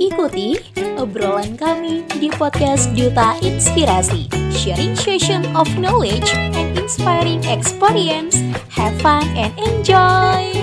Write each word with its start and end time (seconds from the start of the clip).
Ikuti 0.00 0.56
obrolan 0.96 1.52
kami 1.52 2.08
di 2.16 2.32
podcast 2.32 2.88
Duta 2.96 3.36
Inspirasi, 3.44 4.32
sharing 4.48 4.96
session 4.96 5.44
of 5.52 5.68
knowledge 5.76 6.32
and 6.56 6.72
inspiring 6.72 7.44
experience. 7.44 8.40
Have 8.72 8.96
fun 9.04 9.28
and 9.36 9.52
enjoy! 9.60 10.56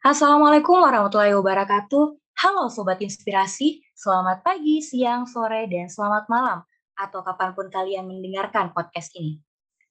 Assalamualaikum 0.00 0.72
warahmatullahi 0.80 1.36
wabarakatuh. 1.36 2.16
Halo 2.40 2.72
Sobat 2.72 3.04
Inspirasi, 3.04 3.84
selamat 3.92 4.40
pagi, 4.40 4.80
siang, 4.80 5.28
sore, 5.28 5.68
dan 5.68 5.92
selamat 5.92 6.32
malam. 6.32 6.64
Atau 6.96 7.20
kapan 7.20 7.52
pun 7.52 7.68
kalian 7.68 8.08
mendengarkan 8.08 8.72
podcast 8.72 9.12
ini. 9.20 9.36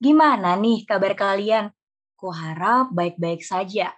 Gimana 0.02 0.58
nih 0.58 0.82
kabar 0.82 1.14
kalian? 1.14 1.70
Kuharap 2.18 2.90
baik-baik 2.90 3.46
saja. 3.46 3.94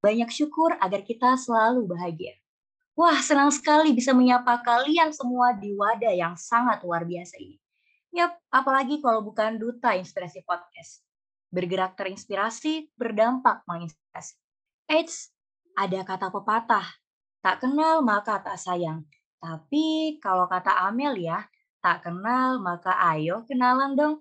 Banyak 0.00 0.32
syukur 0.32 0.72
agar 0.80 1.04
kita 1.04 1.36
selalu 1.36 1.84
bahagia. 1.84 2.32
Wah, 2.96 3.20
senang 3.20 3.52
sekali 3.52 3.92
bisa 3.92 4.16
menyapa 4.16 4.64
kalian 4.64 5.12
semua 5.12 5.52
di 5.52 5.76
wadah 5.76 6.16
yang 6.16 6.34
sangat 6.40 6.80
luar 6.80 7.04
biasa 7.04 7.36
ini. 7.36 7.60
Yap, 8.16 8.32
apalagi 8.48 8.98
kalau 9.04 9.20
bukan 9.20 9.60
Duta 9.60 9.92
Inspirasi 9.94 10.40
Podcast. 10.42 11.04
Bergerak 11.52 12.00
terinspirasi, 12.00 12.96
berdampak 12.96 13.60
menginspirasi. 13.68 14.40
Eits, 14.90 15.30
ada 15.78 16.02
kata 16.02 16.32
pepatah, 16.34 16.86
tak 17.44 17.62
kenal 17.62 18.00
maka 18.00 18.42
tak 18.42 18.58
sayang. 18.58 19.06
Tapi 19.38 20.16
kalau 20.18 20.50
kata 20.50 20.90
Amel 20.90 21.20
ya, 21.20 21.44
tak 21.84 22.08
kenal 22.08 22.58
maka 22.58 22.96
ayo 23.14 23.46
kenalan 23.46 23.94
dong. 23.94 24.14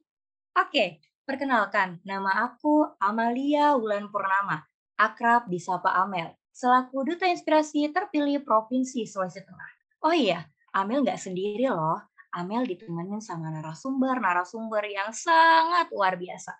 Oke, 0.54 1.02
perkenalkan, 1.24 2.04
nama 2.06 2.52
aku 2.52 2.86
Amalia 3.02 3.74
Wulan 3.74 4.14
Purnama, 4.14 4.69
akrab 5.00 5.48
disapa 5.48 5.96
Amel, 6.04 6.36
selaku 6.52 7.08
Duta 7.08 7.24
Inspirasi 7.32 7.88
terpilih 7.96 8.44
Provinsi 8.44 9.08
Sulawesi 9.08 9.40
Tengah. 9.40 9.72
Oh 10.04 10.12
iya, 10.12 10.44
Amel 10.76 11.08
nggak 11.08 11.16
sendiri 11.16 11.72
loh. 11.72 12.04
Amel 12.36 12.68
ditemenin 12.68 13.24
sama 13.24 13.50
narasumber-narasumber 13.50 14.86
yang 14.86 15.10
sangat 15.16 15.90
luar 15.90 16.20
biasa. 16.20 16.54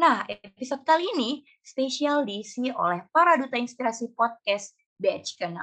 Nah, 0.00 0.24
episode 0.24 0.82
kali 0.88 1.04
ini 1.12 1.44
spesial 1.60 2.24
diisi 2.24 2.72
oleh 2.72 3.04
para 3.12 3.36
duta 3.36 3.60
inspirasi 3.60 4.16
podcast 4.16 4.72
batch 4.96 5.36
ke-6. 5.36 5.60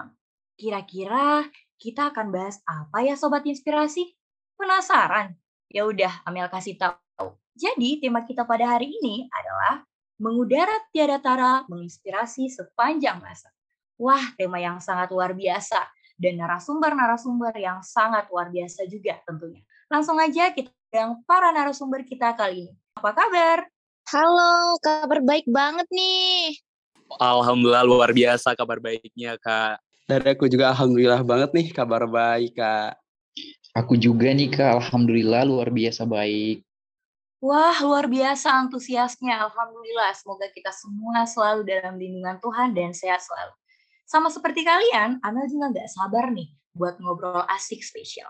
Kira-kira 0.55 1.49
kita 1.81 2.13
akan 2.13 2.29
bahas 2.29 2.61
apa 2.69 3.01
ya 3.03 3.17
sobat 3.17 3.43
inspirasi? 3.43 4.13
Penasaran? 4.53 5.33
Ya 5.67 5.89
udah, 5.89 6.21
Amel 6.29 6.45
kasih 6.47 6.77
tahu. 6.77 7.35
Jadi, 7.57 7.99
tema 7.99 8.23
kita 8.23 8.45
pada 8.47 8.77
hari 8.77 8.93
ini 9.01 9.27
adalah 9.33 9.83
mengudara 10.19 10.75
tiada 10.91 11.17
tara, 11.17 11.63
menginspirasi 11.71 12.51
sepanjang 12.51 13.23
masa. 13.23 13.49
Wah, 13.95 14.35
tema 14.35 14.59
yang 14.59 14.83
sangat 14.83 15.09
luar 15.15 15.31
biasa 15.31 15.79
dan 16.19 16.35
narasumber-narasumber 16.35 17.55
yang 17.55 17.79
sangat 17.79 18.27
luar 18.27 18.51
biasa 18.51 18.83
juga 18.91 19.15
tentunya. 19.23 19.63
Langsung 19.87 20.19
aja 20.19 20.51
kita 20.51 20.75
yang 20.91 21.23
para 21.23 21.55
narasumber 21.55 22.03
kita 22.03 22.35
kali 22.35 22.67
ini. 22.67 22.73
Apa 22.99 23.15
kabar? 23.15 23.63
Halo, 24.11 24.75
kabar 24.83 25.19
baik 25.23 25.47
banget 25.47 25.87
nih. 25.87 26.59
Alhamdulillah 27.17 27.87
luar 27.87 28.11
biasa 28.11 28.53
kabar 28.53 28.77
baiknya 28.83 29.39
Kak. 29.39 29.79
Dan 30.05 30.21
aku 30.25 30.51
juga 30.51 30.75
alhamdulillah 30.75 31.23
banget 31.23 31.49
nih 31.55 31.67
kabar 31.71 32.05
baik 32.05 32.59
Kak. 32.59 32.99
Aku 33.77 33.95
juga 33.95 34.29
nih 34.35 34.51
Kak, 34.51 34.83
alhamdulillah 34.83 35.47
luar 35.47 35.71
biasa 35.71 36.03
baik. 36.03 36.68
Wah, 37.39 37.71
luar 37.79 38.11
biasa 38.11 38.51
antusiasnya. 38.51 39.47
Alhamdulillah, 39.47 40.11
semoga 40.11 40.51
kita 40.51 40.75
semua 40.75 41.23
selalu 41.23 41.63
dalam 41.63 41.95
lindungan 41.95 42.35
Tuhan 42.43 42.75
dan 42.75 42.91
sehat 42.91 43.23
selalu. 43.23 43.55
Sama 44.03 44.27
seperti 44.27 44.67
kalian, 44.67 45.23
Amel 45.23 45.47
juga 45.47 45.71
nggak 45.71 45.87
sabar 45.87 46.35
nih 46.35 46.51
buat 46.75 46.99
ngobrol 46.99 47.47
asik 47.47 47.79
spesial. 47.79 48.27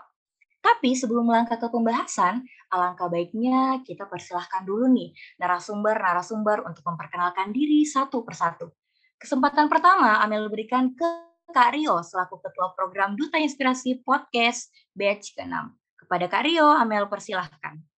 Tapi 0.62 0.94
sebelum 0.94 1.26
melangkah 1.26 1.58
ke 1.58 1.66
pembahasan, 1.66 2.46
alangkah 2.70 3.10
baiknya 3.10 3.82
kita 3.82 4.06
persilahkan 4.06 4.62
dulu 4.62 4.86
nih 4.86 5.10
narasumber-narasumber 5.42 6.62
untuk 6.62 6.86
memperkenalkan 6.86 7.50
diri 7.50 7.82
satu 7.82 8.22
persatu. 8.22 8.70
Kesempatan 9.18 9.66
pertama 9.66 10.22
Amel 10.22 10.46
berikan 10.46 10.94
ke 10.94 11.08
Kak 11.50 11.74
Rio 11.74 11.98
selaku 12.06 12.38
Ketua 12.46 12.78
Program 12.78 13.18
Duta 13.18 13.42
Inspirasi 13.42 14.06
Podcast 14.06 14.70
Batch 14.94 15.34
ke-6. 15.34 15.74
Kepada 15.98 16.30
Kak 16.30 16.46
Rio, 16.46 16.70
Amel 16.70 17.10
persilahkan. 17.10 17.89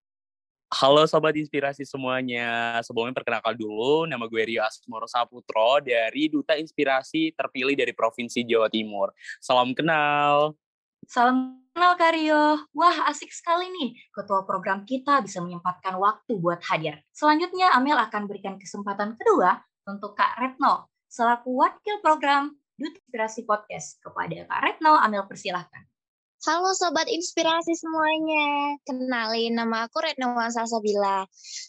Halo 0.71 1.03
Sobat 1.03 1.35
Inspirasi 1.35 1.83
semuanya, 1.83 2.79
sebelumnya 2.79 3.11
perkenalkan 3.11 3.59
dulu, 3.59 4.07
nama 4.07 4.23
gue 4.23 4.39
Rio 4.39 4.63
Asmoro 4.63 5.03
Saputro 5.03 5.83
dari 5.83 6.31
Duta 6.31 6.55
Inspirasi 6.55 7.35
terpilih 7.35 7.75
dari 7.75 7.91
Provinsi 7.91 8.47
Jawa 8.47 8.71
Timur. 8.71 9.11
Salam 9.43 9.75
kenal. 9.75 10.55
Salam 11.03 11.59
kenal 11.75 11.99
Kak 11.99 12.15
Rio. 12.15 12.71
Wah, 12.71 13.03
asik 13.11 13.35
sekali 13.35 13.67
nih. 13.67 13.99
Ketua 14.15 14.47
program 14.47 14.87
kita 14.87 15.19
bisa 15.19 15.43
menyempatkan 15.43 15.99
waktu 15.99 16.39
buat 16.39 16.63
hadir. 16.63 17.03
Selanjutnya, 17.11 17.75
Amel 17.75 17.99
akan 17.99 18.31
berikan 18.31 18.55
kesempatan 18.55 19.19
kedua 19.19 19.59
untuk 19.91 20.15
Kak 20.15 20.39
Retno, 20.39 20.87
selaku 21.11 21.51
wakil 21.51 21.99
program 21.99 22.55
Duta 22.79 22.95
Inspirasi 22.95 23.43
Podcast. 23.43 23.99
Kepada 23.99 24.47
Kak 24.47 24.59
Retno, 24.63 24.95
Amel 24.95 25.27
persilahkan. 25.27 25.90
Halo 26.41 26.73
Sobat 26.73 27.05
Inspirasi 27.05 27.77
semuanya. 27.77 28.73
Kenalin, 28.81 29.53
nama 29.53 29.85
aku 29.85 30.01
Retno 30.01 30.33
Salsabila. 30.49 31.21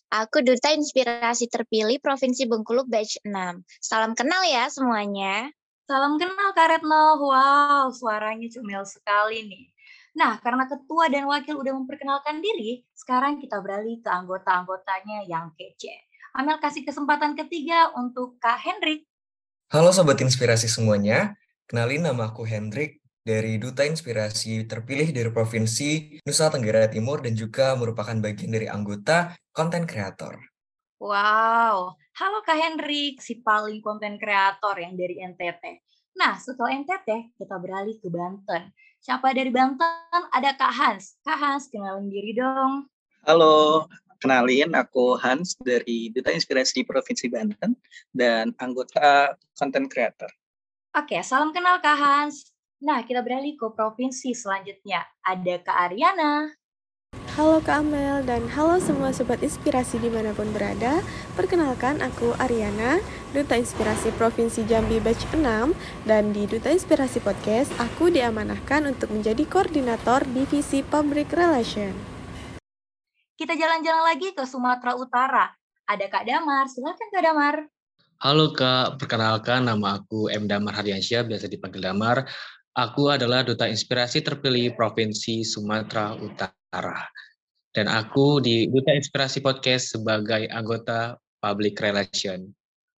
Aku 0.09 0.41
Duta 0.41 0.72
Inspirasi 0.72 1.44
terpilih 1.53 2.00
Provinsi 2.00 2.49
Bengkulu 2.49 2.88
Batch 2.88 3.21
6. 3.21 3.37
Salam 3.84 4.16
kenal 4.16 4.41
ya 4.49 4.72
semuanya. 4.72 5.53
Salam 5.84 6.16
kenal 6.16 6.56
Kak 6.56 6.72
Retno. 6.72 7.21
Wow, 7.21 7.93
suaranya 7.93 8.49
cumil 8.49 8.81
sekali 8.88 9.44
nih. 9.44 9.69
Nah, 10.16 10.41
karena 10.41 10.65
ketua 10.65 11.12
dan 11.12 11.28
wakil 11.28 11.60
udah 11.60 11.77
memperkenalkan 11.77 12.41
diri, 12.41 12.81
sekarang 12.97 13.44
kita 13.44 13.60
beralih 13.60 14.00
ke 14.00 14.09
anggota-anggotanya 14.09 15.28
yang 15.28 15.53
kece. 15.53 16.09
Amel 16.33 16.56
kasih 16.65 16.89
kesempatan 16.89 17.37
ketiga 17.37 17.93
untuk 17.93 18.41
Kak 18.41 18.56
Hendrik. 18.56 19.04
Halo 19.69 19.93
Sobat 19.93 20.16
Inspirasi 20.25 20.65
semuanya, 20.65 21.37
kenalin 21.69 22.09
nama 22.09 22.33
aku 22.33 22.49
Hendrik 22.49 23.01
dari 23.22 23.55
Duta 23.55 23.87
Inspirasi 23.87 24.66
terpilih 24.66 25.15
dari 25.15 25.31
Provinsi 25.31 26.19
Nusa 26.27 26.50
Tenggara 26.50 26.91
Timur 26.91 27.22
dan 27.22 27.38
juga 27.38 27.78
merupakan 27.78 28.19
bagian 28.19 28.50
dari 28.50 28.66
anggota 28.66 29.38
konten 29.55 29.87
kreator. 29.87 30.43
Wow, 30.99 31.94
halo 32.19 32.38
Kak 32.43 32.59
Hendrik, 32.59 33.22
si 33.22 33.38
paling 33.43 33.78
konten 33.78 34.19
kreator 34.19 34.75
yang 34.78 34.99
dari 34.99 35.22
NTT. 35.22 35.83
Nah, 36.19 36.34
setelah 36.38 36.75
NTT, 36.75 37.38
kita 37.38 37.56
beralih 37.62 37.94
ke 38.03 38.10
Banten. 38.10 38.75
Siapa 38.99 39.34
dari 39.34 39.50
Banten? 39.50 40.22
Ada 40.31 40.54
Kak 40.59 40.72
Hans. 40.75 41.19
Kak 41.22 41.39
Hans, 41.39 41.71
kenalin 41.71 42.10
diri 42.10 42.34
dong. 42.34 42.87
Halo, 43.22 43.87
kenalin 44.19 44.75
aku 44.75 45.15
Hans 45.19 45.59
dari 45.62 46.10
Duta 46.10 46.34
Inspirasi 46.34 46.83
Provinsi 46.83 47.31
Banten 47.31 47.78
dan 48.10 48.50
anggota 48.59 49.34
konten 49.54 49.87
kreator. 49.87 50.31
Oke, 50.93 51.19
salam 51.25 51.50
kenal 51.50 51.81
Kak 51.81 51.99
Hans. 51.99 52.51
Nah, 52.82 53.06
kita 53.06 53.22
beralih 53.22 53.54
ke 53.54 53.70
provinsi 53.70 54.34
selanjutnya. 54.34 55.06
Ada 55.22 55.62
Kak 55.62 55.76
Ariana. 55.87 56.50
Halo 57.38 57.62
Kak 57.62 57.87
Amel 57.87 58.26
dan 58.26 58.43
halo 58.59 58.82
semua 58.82 59.15
Sobat 59.15 59.38
Inspirasi 59.38 60.03
di 60.03 60.10
mana 60.10 60.34
pun 60.34 60.50
berada. 60.50 60.98
Perkenalkan 61.38 62.03
aku 62.03 62.34
Ariana, 62.42 62.98
Duta 63.31 63.54
Inspirasi 63.54 64.10
Provinsi 64.19 64.66
Jambi 64.66 64.98
Batch 64.98 65.31
6 65.31 65.47
dan 66.10 66.34
di 66.34 66.42
Duta 66.50 66.75
Inspirasi 66.75 67.22
Podcast 67.22 67.71
aku 67.78 68.10
diamanahkan 68.10 68.91
untuk 68.91 69.15
menjadi 69.15 69.47
koordinator 69.47 70.26
Divisi 70.26 70.82
Public 70.82 71.31
Relation. 71.38 71.94
Kita 73.38 73.54
jalan-jalan 73.54 74.10
lagi 74.10 74.34
ke 74.34 74.42
Sumatera 74.42 74.98
Utara. 74.98 75.54
Ada 75.87 76.10
Kak 76.10 76.26
Damar, 76.26 76.66
silakan 76.66 77.09
Kak 77.15 77.22
Damar. 77.22 77.56
Halo 78.22 78.54
Kak, 78.54 79.03
perkenalkan 79.03 79.66
nama 79.66 79.98
aku 79.98 80.31
M. 80.31 80.47
Damar 80.47 80.78
Hadiansyah, 80.78 81.26
biasa 81.26 81.50
dipanggil 81.50 81.82
Damar. 81.82 82.22
Aku 82.72 83.13
adalah 83.13 83.45
Duta 83.45 83.69
Inspirasi 83.69 84.24
terpilih 84.24 84.72
Provinsi 84.72 85.45
Sumatera 85.45 86.16
Utara. 86.16 87.04
Dan 87.69 87.84
aku 87.84 88.41
di 88.41 88.65
Duta 88.65 88.97
Inspirasi 88.97 89.45
Podcast 89.45 89.92
sebagai 89.92 90.48
anggota 90.48 91.21
Public 91.45 91.77
Relation. 91.84 92.48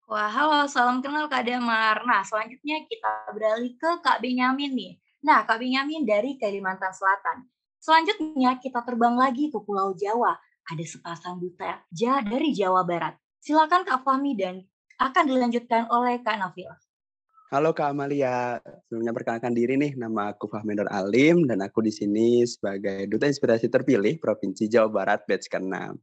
Wah, 0.06 0.30
halo, 0.30 0.70
salam 0.70 1.02
kenal 1.02 1.26
Kak 1.26 1.42
Damar. 1.42 2.06
Nah, 2.06 2.22
selanjutnya 2.22 2.86
kita 2.86 3.34
beralih 3.34 3.74
ke 3.74 3.98
Kak 3.98 4.22
Benyamin 4.22 4.78
nih. 4.78 4.94
Nah, 5.26 5.42
Kak 5.42 5.58
Benyamin 5.58 6.06
dari 6.06 6.38
Kalimantan 6.38 6.94
Selatan. 6.94 7.50
Selanjutnya 7.82 8.54
kita 8.62 8.78
terbang 8.86 9.18
lagi 9.18 9.50
ke 9.50 9.58
Pulau 9.58 9.90
Jawa. 9.98 10.38
Ada 10.70 10.86
sepasang 10.86 11.42
duta 11.42 11.82
ja 11.90 12.22
dari 12.22 12.54
Jawa 12.54 12.86
Barat. 12.86 13.18
Silakan 13.42 13.82
Kak 13.82 14.06
Fahmi 14.06 14.38
dan 14.38 14.62
akan 15.02 15.24
dilanjutkan 15.26 15.90
oleh 15.90 16.22
Kak 16.22 16.38
Nafila. 16.38 16.78
Halo 17.54 17.70
Kak 17.70 17.94
Amalia, 17.94 18.58
sebelumnya 18.82 19.14
perkenalkan 19.14 19.54
diri 19.54 19.78
nih, 19.78 19.94
nama 19.94 20.34
aku 20.34 20.50
Fahmendor 20.50 20.90
Alim 20.90 21.46
dan 21.46 21.62
aku 21.62 21.86
di 21.86 21.94
sini 21.94 22.42
sebagai 22.42 23.06
Duta 23.06 23.30
Inspirasi 23.30 23.70
terpilih 23.70 24.18
Provinsi 24.18 24.66
Jawa 24.66 24.90
Barat 24.90 25.22
batch 25.22 25.46
ke-6. 25.46 25.94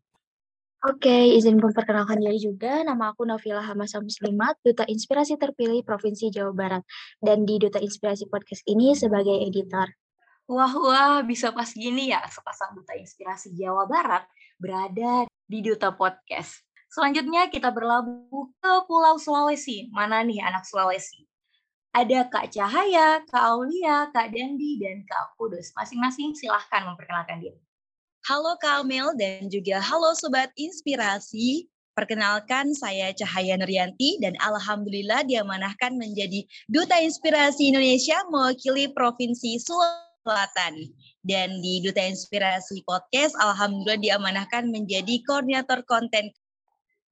Oke, 0.88 1.12
izin 1.36 1.60
memperkenalkan 1.60 2.24
diri 2.24 2.40
juga. 2.40 2.88
Nama 2.88 3.12
aku 3.12 3.28
Nafila 3.28 3.60
Hamasa 3.68 4.00
Muslimat, 4.00 4.64
Duta 4.64 4.88
Inspirasi 4.88 5.36
terpilih 5.36 5.84
Provinsi 5.84 6.32
Jawa 6.32 6.56
Barat. 6.56 6.88
Dan 7.20 7.44
di 7.44 7.60
Duta 7.60 7.84
Inspirasi 7.84 8.32
Podcast 8.32 8.64
ini 8.72 8.96
sebagai 8.96 9.36
editor. 9.44 9.92
Wah, 10.48 10.72
wah, 10.72 11.20
bisa 11.20 11.52
pas 11.52 11.68
gini 11.68 12.16
ya 12.16 12.24
sepasang 12.32 12.80
Duta 12.80 12.96
Inspirasi 12.96 13.52
Jawa 13.60 13.92
Barat 13.92 14.24
berada 14.56 15.28
di 15.28 15.60
Duta 15.60 15.92
Podcast. 15.92 16.64
Selanjutnya 16.88 17.52
kita 17.52 17.76
berlabuh 17.76 18.56
ke 18.56 18.72
Pulau 18.88 19.20
Sulawesi. 19.20 19.92
Mana 19.92 20.24
nih 20.24 20.40
anak 20.48 20.64
Sulawesi? 20.64 21.28
Ada 21.92 22.24
Kak 22.32 22.56
Cahaya, 22.56 23.20
Kak 23.28 23.44
Aulia, 23.52 24.08
Kak 24.16 24.32
Dandi, 24.32 24.80
dan 24.80 25.04
Kak 25.04 25.36
Kudus. 25.36 25.76
Masing-masing 25.76 26.32
silahkan 26.40 26.88
memperkenalkan 26.88 27.44
diri. 27.44 27.60
Halo 28.24 28.56
Kamel 28.64 29.12
dan 29.20 29.52
juga 29.52 29.84
halo 29.84 30.16
Sobat 30.16 30.56
Inspirasi. 30.56 31.68
Perkenalkan 31.92 32.72
saya 32.72 33.12
Cahaya 33.12 33.60
Nuryanti 33.60 34.16
dan 34.24 34.40
Alhamdulillah 34.40 35.28
diamanahkan 35.28 36.00
menjadi 36.00 36.48
Duta 36.72 36.96
Inspirasi 36.96 37.76
Indonesia 37.76 38.24
mewakili 38.32 38.88
Provinsi 38.96 39.60
Sulawesi 39.60 40.12
Selatan. 40.22 40.74
Dan 41.26 41.62
di 41.62 41.82
Duta 41.82 42.02
Inspirasi 42.02 42.86
Podcast, 42.86 43.34
Alhamdulillah 43.42 44.02
diamanahkan 44.02 44.70
menjadi 44.70 45.22
koordinator 45.26 45.82
konten 45.86 46.30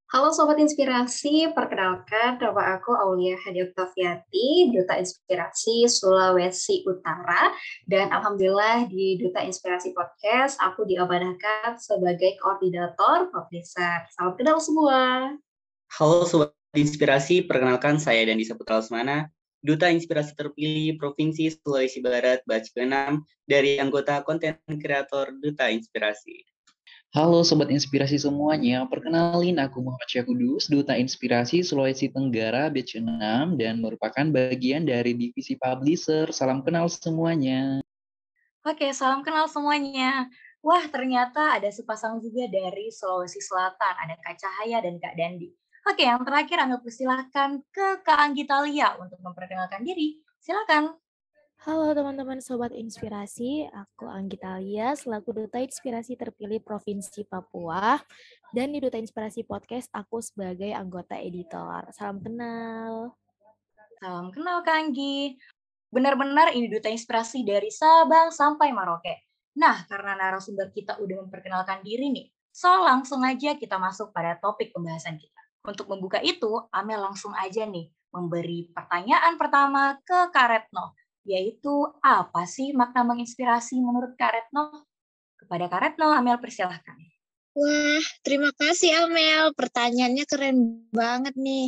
Halo 0.10 0.34
Sobat 0.34 0.58
Inspirasi, 0.58 1.54
perkenalkan 1.54 2.42
nama 2.42 2.82
aku 2.82 2.98
Aulia 2.98 3.38
Hadi 3.46 3.62
Oktaviati, 3.62 4.74
Duta 4.74 4.98
Inspirasi 4.98 5.86
Sulawesi 5.86 6.82
Utara, 6.82 7.54
dan 7.86 8.10
Alhamdulillah 8.10 8.90
di 8.90 9.22
Duta 9.22 9.46
Inspirasi 9.46 9.94
Podcast, 9.94 10.58
aku 10.66 10.90
diamanahkan 10.90 11.78
sebagai 11.78 12.42
koordinator 12.42 13.30
publisher. 13.30 14.10
Salam 14.10 14.34
kenal 14.34 14.58
semua. 14.58 15.30
Halo 15.94 16.26
Sobat 16.26 16.58
Inspirasi, 16.74 17.46
perkenalkan 17.46 18.02
saya 18.02 18.26
Dandi 18.26 18.50
Saputra 18.50 18.82
Lesmana, 18.82 19.30
Duta 19.62 19.94
Inspirasi 19.94 20.34
Terpilih 20.34 20.98
Provinsi 20.98 21.54
Sulawesi 21.54 22.02
Barat, 22.02 22.42
Batch 22.50 22.74
ke-6, 22.74 23.22
dari 23.46 23.78
anggota 23.78 24.26
konten 24.26 24.58
kreator 24.66 25.38
Duta 25.38 25.70
Inspirasi. 25.70 26.50
Halo 27.10 27.42
Sobat 27.42 27.74
Inspirasi 27.74 28.22
semuanya, 28.22 28.86
perkenalin 28.86 29.58
aku 29.58 29.82
Muhammad 29.82 30.06
Syahudus, 30.06 30.70
Duta 30.70 30.94
Inspirasi 30.94 31.66
Sulawesi 31.66 32.14
Tenggara 32.14 32.70
Batch 32.70 33.02
6 33.02 33.58
dan 33.58 33.82
merupakan 33.82 34.30
bagian 34.30 34.86
dari 34.86 35.18
Divisi 35.18 35.58
Publisher. 35.58 36.30
Salam 36.30 36.62
kenal 36.62 36.86
semuanya. 36.86 37.82
Oke, 38.62 38.94
salam 38.94 39.26
kenal 39.26 39.50
semuanya. 39.50 40.30
Wah, 40.62 40.86
ternyata 40.86 41.58
ada 41.58 41.74
sepasang 41.74 42.22
juga 42.22 42.46
dari 42.46 42.94
Sulawesi 42.94 43.42
Selatan, 43.42 43.94
ada 44.06 44.14
Kak 44.22 44.38
Cahaya 44.38 44.78
dan 44.78 45.02
Kak 45.02 45.18
Dandi. 45.18 45.50
Oke, 45.90 46.06
yang 46.06 46.22
terakhir 46.22 46.62
Anda 46.62 46.78
persilahkan 46.78 47.66
ke 47.74 48.06
Kak 48.06 48.20
Anggita 48.22 48.62
Lia 48.62 48.94
untuk 49.02 49.18
memperkenalkan 49.26 49.82
diri. 49.82 50.22
Silakan. 50.46 50.94
Halo 51.60 51.92
teman-teman 51.92 52.40
Sobat 52.40 52.72
Inspirasi, 52.72 53.68
aku 53.68 54.08
Anggita 54.08 54.56
Lia 54.64 54.96
selaku 54.96 55.44
Duta 55.44 55.60
Inspirasi 55.60 56.16
terpilih 56.16 56.64
Provinsi 56.64 57.28
Papua 57.28 58.00
dan 58.56 58.72
di 58.72 58.80
Duta 58.80 58.96
Inspirasi 58.96 59.44
Podcast 59.44 59.92
aku 59.92 60.24
sebagai 60.24 60.72
anggota 60.72 61.20
editor. 61.20 61.84
Salam 61.92 62.24
kenal. 62.24 63.12
Salam 64.00 64.32
kenal 64.32 64.64
Kak 64.64 64.72
Anggi. 64.72 65.36
Benar-benar 65.92 66.56
ini 66.56 66.72
Duta 66.72 66.88
Inspirasi 66.88 67.44
dari 67.44 67.68
Sabang 67.68 68.32
sampai 68.32 68.72
Maroke. 68.72 69.28
Nah, 69.60 69.84
karena 69.84 70.16
narasumber 70.16 70.72
kita 70.72 70.96
udah 70.96 71.28
memperkenalkan 71.28 71.84
diri 71.84 72.08
nih, 72.08 72.32
so 72.56 72.72
langsung 72.72 73.20
aja 73.28 73.60
kita 73.60 73.76
masuk 73.76 74.16
pada 74.16 74.40
topik 74.40 74.72
pembahasan 74.72 75.20
kita. 75.20 75.44
Untuk 75.68 75.92
membuka 75.92 76.24
itu, 76.24 76.72
Amel 76.72 77.04
langsung 77.04 77.36
aja 77.36 77.68
nih 77.68 77.92
memberi 78.16 78.72
pertanyaan 78.72 79.36
pertama 79.36 80.00
ke 80.08 80.32
Karetno 80.32 80.96
yaitu 81.28 81.74
apa 82.04 82.44
sih 82.48 82.72
makna 82.72 83.04
menginspirasi 83.08 83.80
menurut 83.80 84.16
Kak 84.16 84.32
Retno? 84.36 84.86
Kepada 85.40 85.72
Kak 85.72 85.82
Retno, 85.82 86.12
Amel 86.12 86.40
persilahkan. 86.40 86.98
Wah, 87.60 88.04
terima 88.24 88.54
kasih 88.56 89.10
Amel. 89.10 89.52
Pertanyaannya 89.58 90.26
keren 90.30 90.88
banget 90.94 91.36
nih. 91.36 91.68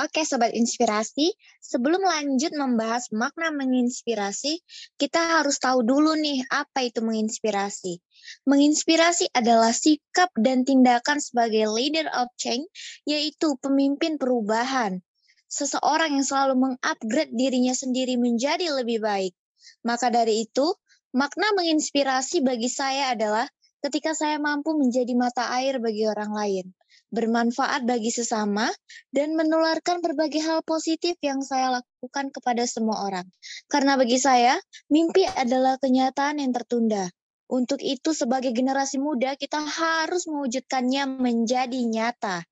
Oke 0.00 0.24
Sobat 0.24 0.56
Inspirasi, 0.56 1.36
sebelum 1.60 2.00
lanjut 2.00 2.56
membahas 2.56 3.12
makna 3.12 3.52
menginspirasi, 3.52 4.64
kita 4.96 5.20
harus 5.20 5.60
tahu 5.60 5.84
dulu 5.84 6.16
nih 6.16 6.40
apa 6.48 6.88
itu 6.88 7.04
menginspirasi. 7.04 8.00
Menginspirasi 8.48 9.28
adalah 9.36 9.76
sikap 9.76 10.32
dan 10.40 10.64
tindakan 10.64 11.20
sebagai 11.20 11.68
leader 11.68 12.08
of 12.16 12.32
change, 12.40 12.66
yaitu 13.04 13.52
pemimpin 13.60 14.16
perubahan 14.16 15.04
seseorang 15.52 16.16
yang 16.16 16.24
selalu 16.24 16.54
mengupgrade 16.56 17.36
dirinya 17.36 17.76
sendiri 17.76 18.16
menjadi 18.16 18.72
lebih 18.72 19.04
baik. 19.04 19.36
Maka 19.84 20.08
dari 20.08 20.48
itu, 20.48 20.72
makna 21.12 21.52
menginspirasi 21.52 22.40
bagi 22.40 22.72
saya 22.72 23.12
adalah 23.12 23.44
ketika 23.84 24.16
saya 24.16 24.40
mampu 24.40 24.72
menjadi 24.72 25.12
mata 25.12 25.52
air 25.52 25.76
bagi 25.76 26.08
orang 26.08 26.32
lain, 26.32 26.66
bermanfaat 27.12 27.84
bagi 27.84 28.08
sesama, 28.08 28.72
dan 29.12 29.36
menularkan 29.36 30.00
berbagai 30.00 30.40
hal 30.40 30.64
positif 30.64 31.18
yang 31.20 31.44
saya 31.44 31.82
lakukan 31.82 32.32
kepada 32.32 32.64
semua 32.64 33.04
orang. 33.04 33.26
Karena 33.68 34.00
bagi 34.00 34.16
saya, 34.16 34.56
mimpi 34.88 35.28
adalah 35.28 35.76
kenyataan 35.76 36.40
yang 36.40 36.56
tertunda. 36.56 37.12
Untuk 37.52 37.84
itu, 37.84 38.16
sebagai 38.16 38.56
generasi 38.56 38.96
muda, 38.96 39.36
kita 39.36 39.60
harus 39.60 40.24
mewujudkannya 40.24 41.20
menjadi 41.20 41.84
nyata. 41.84 42.48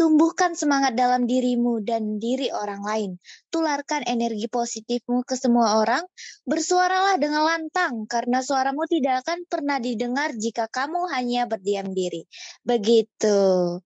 Tumbuhkan 0.00 0.56
semangat 0.56 0.96
dalam 0.96 1.28
dirimu 1.28 1.84
dan 1.84 2.16
diri 2.16 2.48
orang 2.48 2.80
lain. 2.80 3.10
Tularkan 3.52 4.00
energi 4.08 4.48
positifmu 4.48 5.28
ke 5.28 5.36
semua 5.36 5.76
orang. 5.76 6.00
Bersuaralah 6.48 7.20
dengan 7.20 7.44
lantang, 7.44 8.08
karena 8.08 8.40
suaramu 8.40 8.88
tidak 8.88 9.20
akan 9.28 9.44
pernah 9.44 9.76
didengar 9.76 10.32
jika 10.32 10.72
kamu 10.72 11.04
hanya 11.12 11.44
berdiam 11.44 11.92
diri. 11.92 12.24
Begitu. 12.64 13.76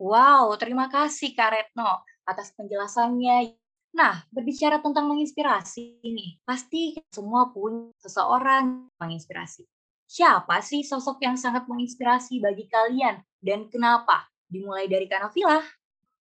Wow, 0.00 0.56
terima 0.56 0.88
kasih 0.88 1.36
Kak 1.36 1.52
Retno 1.52 2.00
atas 2.24 2.48
penjelasannya. 2.56 3.52
Nah, 3.92 4.24
berbicara 4.32 4.80
tentang 4.80 5.04
menginspirasi 5.12 6.00
ini, 6.00 6.40
pasti 6.48 6.96
semua 7.12 7.52
punya 7.52 7.92
seseorang 8.00 8.88
menginspirasi. 8.96 9.68
Siapa 10.08 10.64
sih 10.64 10.80
sosok 10.80 11.20
yang 11.28 11.36
sangat 11.36 11.68
menginspirasi 11.68 12.40
bagi 12.40 12.64
kalian 12.72 13.20
dan 13.44 13.68
kenapa? 13.68 14.32
Dimulai 14.48 14.88
dari 14.88 15.04
Kak 15.04 15.28
Nafila. 15.28 15.60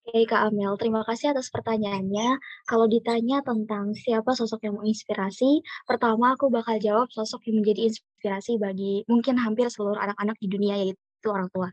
Oke 0.08 0.24
Kak 0.24 0.52
Amel, 0.52 0.72
terima 0.80 1.04
kasih 1.04 1.36
atas 1.36 1.52
pertanyaannya. 1.52 2.40
Kalau 2.64 2.88
ditanya 2.88 3.44
tentang 3.44 3.92
siapa 3.92 4.32
sosok 4.32 4.64
yang 4.64 4.80
menginspirasi, 4.80 5.60
pertama 5.84 6.32
aku 6.32 6.48
bakal 6.48 6.80
jawab 6.80 7.12
sosok 7.12 7.44
yang 7.52 7.60
menjadi 7.60 7.92
inspirasi 7.92 8.56
bagi 8.56 9.04
mungkin 9.12 9.36
hampir 9.36 9.68
seluruh 9.68 10.00
anak-anak 10.00 10.40
di 10.40 10.48
dunia 10.48 10.80
yaitu 10.80 11.28
orang 11.28 11.52
tua. 11.52 11.68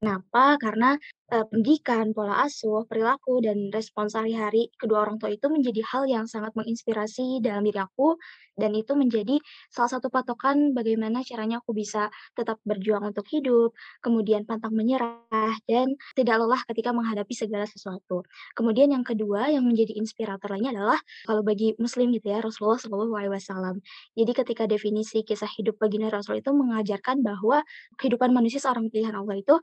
Kenapa? 0.00 0.56
Karena 0.56 0.96
uh, 1.28 1.44
pendidikan, 1.52 2.16
pola 2.16 2.44
asuh, 2.48 2.88
perilaku, 2.88 3.44
dan 3.44 3.68
respon 3.68 4.08
sehari-hari 4.08 4.72
kedua 4.80 5.04
orang 5.04 5.20
tua 5.20 5.28
itu 5.28 5.44
menjadi 5.52 5.84
hal 5.92 6.08
yang 6.08 6.24
sangat 6.24 6.56
menginspirasi 6.56 7.44
dalam 7.44 7.68
diri 7.68 7.80
aku, 7.84 8.16
dan 8.60 8.76
itu 8.76 8.92
menjadi 8.92 9.40
salah 9.72 9.90
satu 9.96 10.12
patokan 10.12 10.76
bagaimana 10.76 11.24
caranya 11.24 11.64
aku 11.64 11.72
bisa 11.72 12.12
tetap 12.36 12.60
berjuang 12.68 13.08
untuk 13.08 13.24
hidup, 13.32 13.72
kemudian 14.04 14.44
pantang 14.44 14.76
menyerah, 14.76 15.56
dan 15.64 15.96
tidak 16.12 16.36
lelah 16.44 16.60
ketika 16.68 16.92
menghadapi 16.92 17.32
segala 17.32 17.64
sesuatu. 17.64 18.22
Kemudian 18.52 18.92
yang 18.92 19.02
kedua 19.02 19.48
yang 19.48 19.64
menjadi 19.64 19.96
inspirator 19.96 20.52
lainnya 20.52 20.76
adalah 20.76 21.00
kalau 21.24 21.40
bagi 21.40 21.72
Muslim 21.80 22.12
gitu 22.12 22.28
ya 22.28 22.44
Rasulullah 22.44 22.76
Shallallahu 22.76 23.14
Alaihi 23.16 23.32
Wasallam. 23.32 23.80
Jadi 24.14 24.32
ketika 24.36 24.68
definisi 24.68 25.24
kisah 25.24 25.48
hidup 25.56 25.80
baginda 25.80 26.12
Rasul 26.12 26.44
itu 26.44 26.52
mengajarkan 26.52 27.24
bahwa 27.24 27.64
kehidupan 27.96 28.30
manusia 28.36 28.60
seorang 28.60 28.92
pilihan 28.92 29.16
Allah 29.16 29.40
itu 29.40 29.56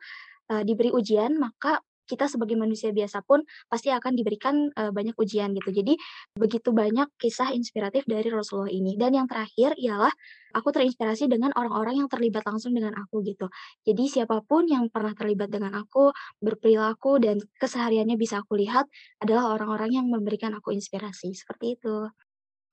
uh, 0.49 0.63
diberi 0.65 0.89
ujian, 0.89 1.37
maka 1.37 1.83
kita 2.07 2.31
sebagai 2.31 2.55
manusia 2.55 2.95
biasa 2.95 3.21
pun 3.27 3.43
pasti 3.67 3.91
akan 3.91 4.15
diberikan 4.15 4.71
uh, 4.73 4.89
banyak 4.95 5.13
ujian 5.19 5.51
gitu. 5.53 5.69
Jadi 5.75 5.99
begitu 6.33 6.71
banyak 6.71 7.11
kisah 7.19 7.51
inspiratif 7.51 8.07
dari 8.07 8.31
Rasulullah 8.31 8.71
ini. 8.71 8.95
Dan 8.95 9.19
yang 9.19 9.27
terakhir 9.27 9.75
ialah 9.75 10.09
aku 10.55 10.71
terinspirasi 10.73 11.27
dengan 11.27 11.51
orang-orang 11.53 12.01
yang 12.01 12.09
terlibat 12.09 12.47
langsung 12.47 12.73
dengan 12.73 12.95
aku 12.95 13.21
gitu. 13.21 13.51
Jadi 13.83 14.07
siapa 14.07 14.39
pun 14.41 14.65
yang 14.65 14.87
pernah 14.87 15.11
terlibat 15.13 15.51
dengan 15.51 15.75
aku, 15.77 16.09
berperilaku 16.39 17.19
dan 17.21 17.37
kesehariannya 17.61 18.15
bisa 18.15 18.41
aku 18.41 18.57
lihat 18.57 18.87
adalah 19.21 19.53
orang-orang 19.53 20.01
yang 20.01 20.07
memberikan 20.07 20.55
aku 20.55 20.73
inspirasi. 20.73 21.35
Seperti 21.35 21.77
itu. 21.77 22.07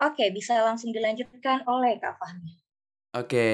Oke, 0.03 0.31
bisa 0.35 0.59
langsung 0.65 0.91
dilanjutkan 0.91 1.63
oleh 1.71 1.99
Kak 2.03 2.19
Fahmi. 2.19 2.55
Oke, 3.15 3.47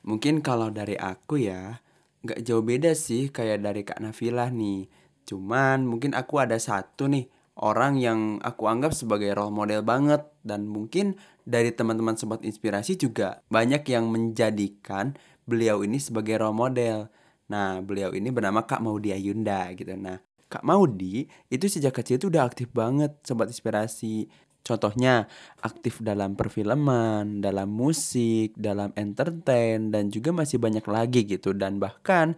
mungkin 0.00 0.40
kalau 0.40 0.72
dari 0.72 0.96
aku 0.96 1.44
ya, 1.44 1.76
nggak 2.24 2.40
jauh 2.40 2.64
beda 2.64 2.96
sih 2.96 3.28
kayak 3.28 3.60
dari 3.60 3.84
Kak 3.84 4.00
Nafila 4.00 4.48
nih. 4.48 4.88
Cuman 5.28 5.84
mungkin 5.84 6.16
aku 6.16 6.40
ada 6.40 6.56
satu 6.56 7.04
nih 7.04 7.28
orang 7.60 8.00
yang 8.00 8.40
aku 8.40 8.64
anggap 8.64 8.96
sebagai 8.96 9.36
role 9.36 9.52
model 9.52 9.84
banget 9.84 10.24
dan 10.40 10.64
mungkin 10.64 11.20
dari 11.44 11.68
teman-teman 11.74 12.16
sobat 12.16 12.40
inspirasi 12.40 12.96
juga 12.96 13.44
banyak 13.52 13.84
yang 13.92 14.08
menjadikan 14.08 15.12
beliau 15.44 15.84
ini 15.84 16.00
sebagai 16.00 16.40
role 16.40 16.56
model. 16.56 17.12
Nah, 17.52 17.84
beliau 17.84 18.12
ini 18.16 18.32
bernama 18.32 18.64
Kak 18.64 18.80
Maudi 18.80 19.12
Ayunda 19.12 19.68
gitu. 19.76 19.92
Nah, 19.96 20.20
Kak 20.48 20.64
Maudi 20.64 21.28
itu 21.52 21.66
sejak 21.68 21.92
kecil 21.92 22.16
itu 22.16 22.32
udah 22.32 22.48
aktif 22.48 22.72
banget 22.72 23.20
sobat 23.24 23.52
inspirasi. 23.52 24.28
Contohnya 24.64 25.24
aktif 25.64 26.04
dalam 26.04 26.36
perfilman, 26.36 27.40
dalam 27.40 27.72
musik, 27.72 28.52
dalam 28.52 28.92
entertain 29.00 29.88
dan 29.88 30.12
juga 30.12 30.28
masih 30.32 30.60
banyak 30.60 30.84
lagi 30.84 31.24
gitu 31.24 31.56
dan 31.56 31.80
bahkan 31.80 32.36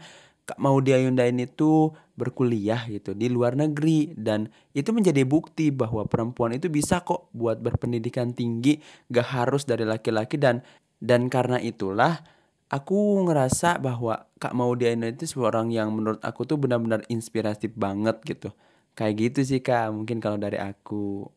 Kak 0.50 0.58
Maudi 0.58 0.90
Ayunda 0.90 1.22
ini 1.30 1.46
tuh 1.46 1.94
berkuliah 2.18 2.82
gitu 2.90 3.14
di 3.14 3.30
luar 3.30 3.54
negeri 3.54 4.10
dan 4.18 4.50
itu 4.74 4.90
menjadi 4.90 5.22
bukti 5.22 5.70
bahwa 5.70 6.02
perempuan 6.10 6.50
itu 6.50 6.66
bisa 6.66 7.06
kok 7.06 7.30
buat 7.30 7.62
berpendidikan 7.62 8.34
tinggi 8.34 8.82
gak 9.14 9.30
harus 9.30 9.62
dari 9.62 9.86
laki-laki 9.86 10.42
dan 10.42 10.66
dan 10.98 11.30
karena 11.30 11.62
itulah 11.62 12.18
aku 12.66 13.22
ngerasa 13.30 13.78
bahwa 13.78 14.26
Kak 14.42 14.50
Maudi 14.58 14.90
Ayunda 14.90 15.14
itu 15.14 15.30
seorang 15.30 15.70
yang 15.70 15.94
menurut 15.94 16.18
aku 16.18 16.42
tuh 16.42 16.58
benar-benar 16.58 17.06
inspiratif 17.06 17.70
banget 17.78 18.18
gitu 18.26 18.50
kayak 18.98 19.30
gitu 19.30 19.46
sih 19.46 19.62
Kak 19.62 19.94
mungkin 19.94 20.18
kalau 20.18 20.34
dari 20.34 20.58
aku 20.58 21.30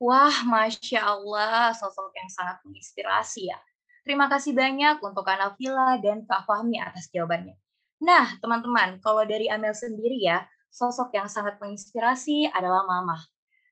Wah, 0.00 0.32
Masya 0.48 0.96
Allah, 0.96 1.76
sosok 1.76 2.08
yang 2.16 2.32
sangat 2.32 2.56
menginspirasi 2.64 3.52
ya. 3.52 3.60
Terima 4.00 4.32
kasih 4.32 4.56
banyak 4.56 4.96
untuk 5.04 5.28
Kak 5.28 5.36
Nafila 5.36 6.00
dan 6.00 6.24
Kak 6.24 6.48
Fahmi 6.48 6.80
atas 6.80 7.12
jawabannya. 7.12 7.52
Nah, 8.00 8.32
teman-teman, 8.40 8.96
kalau 9.04 9.28
dari 9.28 9.44
Amel 9.52 9.76
sendiri 9.76 10.24
ya, 10.24 10.48
sosok 10.72 11.12
yang 11.12 11.28
sangat 11.28 11.60
menginspirasi 11.60 12.48
adalah 12.48 12.88
Mama. 12.88 13.20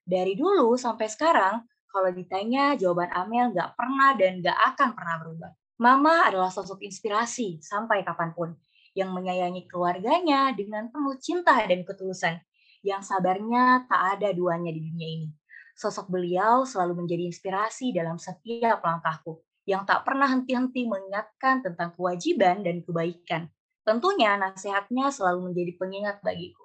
Dari 0.05 0.37
dulu 0.37 0.77
sampai 0.77 1.09
sekarang, 1.09 1.65
kalau 1.89 2.13
ditanya 2.13 2.77
jawaban 2.77 3.09
Amel 3.09 3.49
nggak 3.49 3.73
pernah 3.73 4.13
dan 4.13 4.37
nggak 4.37 4.53
akan 4.53 4.89
pernah 4.93 5.15
berubah. 5.17 5.51
Mama 5.81 6.29
adalah 6.29 6.53
sosok 6.53 6.85
inspirasi 6.85 7.57
sampai 7.65 8.05
kapan 8.05 8.29
pun, 8.37 8.53
yang 8.93 9.09
menyayangi 9.17 9.65
keluarganya 9.65 10.53
dengan 10.53 10.93
penuh 10.93 11.17
cinta 11.17 11.57
dan 11.65 11.81
ketulusan, 11.81 12.37
yang 12.85 13.01
sabarnya 13.01 13.89
tak 13.89 14.21
ada 14.21 14.29
duanya 14.29 14.69
di 14.69 14.93
dunia 14.93 15.09
ini. 15.09 15.27
Sosok 15.73 16.05
beliau 16.05 16.69
selalu 16.69 17.01
menjadi 17.01 17.25
inspirasi 17.25 17.97
dalam 17.97 18.21
setiap 18.21 18.77
langkahku, 18.85 19.41
yang 19.65 19.89
tak 19.89 20.05
pernah 20.05 20.29
henti-henti 20.29 20.85
mengingatkan 20.85 21.65
tentang 21.65 21.97
kewajiban 21.97 22.61
dan 22.61 22.85
kebaikan 22.85 23.49
Tentunya 23.89 24.37
nasihatnya 24.37 25.09
selalu 25.09 25.49
menjadi 25.49 25.73
pengingat 25.81 26.21
bagiku. 26.21 26.61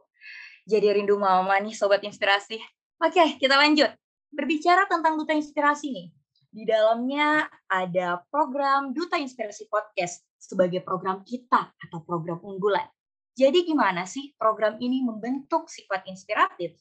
Jadi 0.69 0.93
rindu 0.93 1.17
mama 1.17 1.57
nih 1.57 1.73
sobat 1.73 2.05
inspirasi. 2.05 2.61
Oke, 3.01 3.41
kita 3.41 3.57
lanjut. 3.57 3.89
Berbicara 4.29 4.85
tentang 4.85 5.17
Duta 5.17 5.33
Inspirasi 5.33 5.89
nih. 5.89 6.13
Di 6.53 6.69
dalamnya 6.69 7.49
ada 7.65 8.21
program 8.29 8.93
Duta 8.93 9.17
Inspirasi 9.17 9.73
Podcast 9.73 10.21
sebagai 10.37 10.85
program 10.85 11.25
kita 11.25 11.73
atau 11.81 12.05
program 12.05 12.45
unggulan. 12.45 12.85
Jadi 13.33 13.65
gimana 13.65 14.05
sih 14.05 14.37
program 14.37 14.77
ini 14.77 15.01
membentuk 15.01 15.73
sifat 15.73 16.05
inspiratif? 16.05 16.77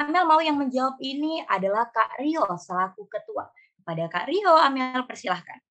Amel 0.00 0.24
mau 0.24 0.40
yang 0.40 0.56
menjawab 0.56 0.96
ini 1.04 1.44
adalah 1.44 1.92
Kak 1.92 2.24
Rio 2.24 2.48
selaku 2.56 3.04
ketua. 3.04 3.52
Pada 3.84 4.08
Kak 4.08 4.32
Rio, 4.32 4.56
Amel 4.56 5.04
persilahkan. 5.04 5.63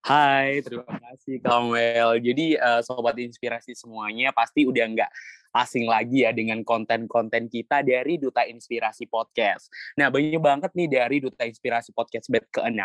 Hai, 0.00 0.64
terima 0.64 0.96
kasih 0.96 1.44
Kamel. 1.44 2.24
Jadi 2.24 2.56
uh, 2.56 2.80
sobat 2.80 3.20
inspirasi 3.20 3.76
semuanya 3.76 4.32
pasti 4.32 4.64
udah 4.64 4.88
nggak 4.96 5.12
asing 5.52 5.84
lagi 5.84 6.24
ya 6.24 6.32
dengan 6.32 6.64
konten-konten 6.64 7.52
kita 7.52 7.84
dari 7.84 8.16
Duta 8.16 8.48
Inspirasi 8.48 9.04
Podcast. 9.04 9.68
Nah, 10.00 10.08
banyak 10.08 10.40
banget 10.40 10.72
nih 10.72 10.88
dari 10.88 11.20
Duta 11.20 11.44
Inspirasi 11.44 11.92
Podcast 11.92 12.32
bed 12.32 12.48
ke-6, 12.48 12.80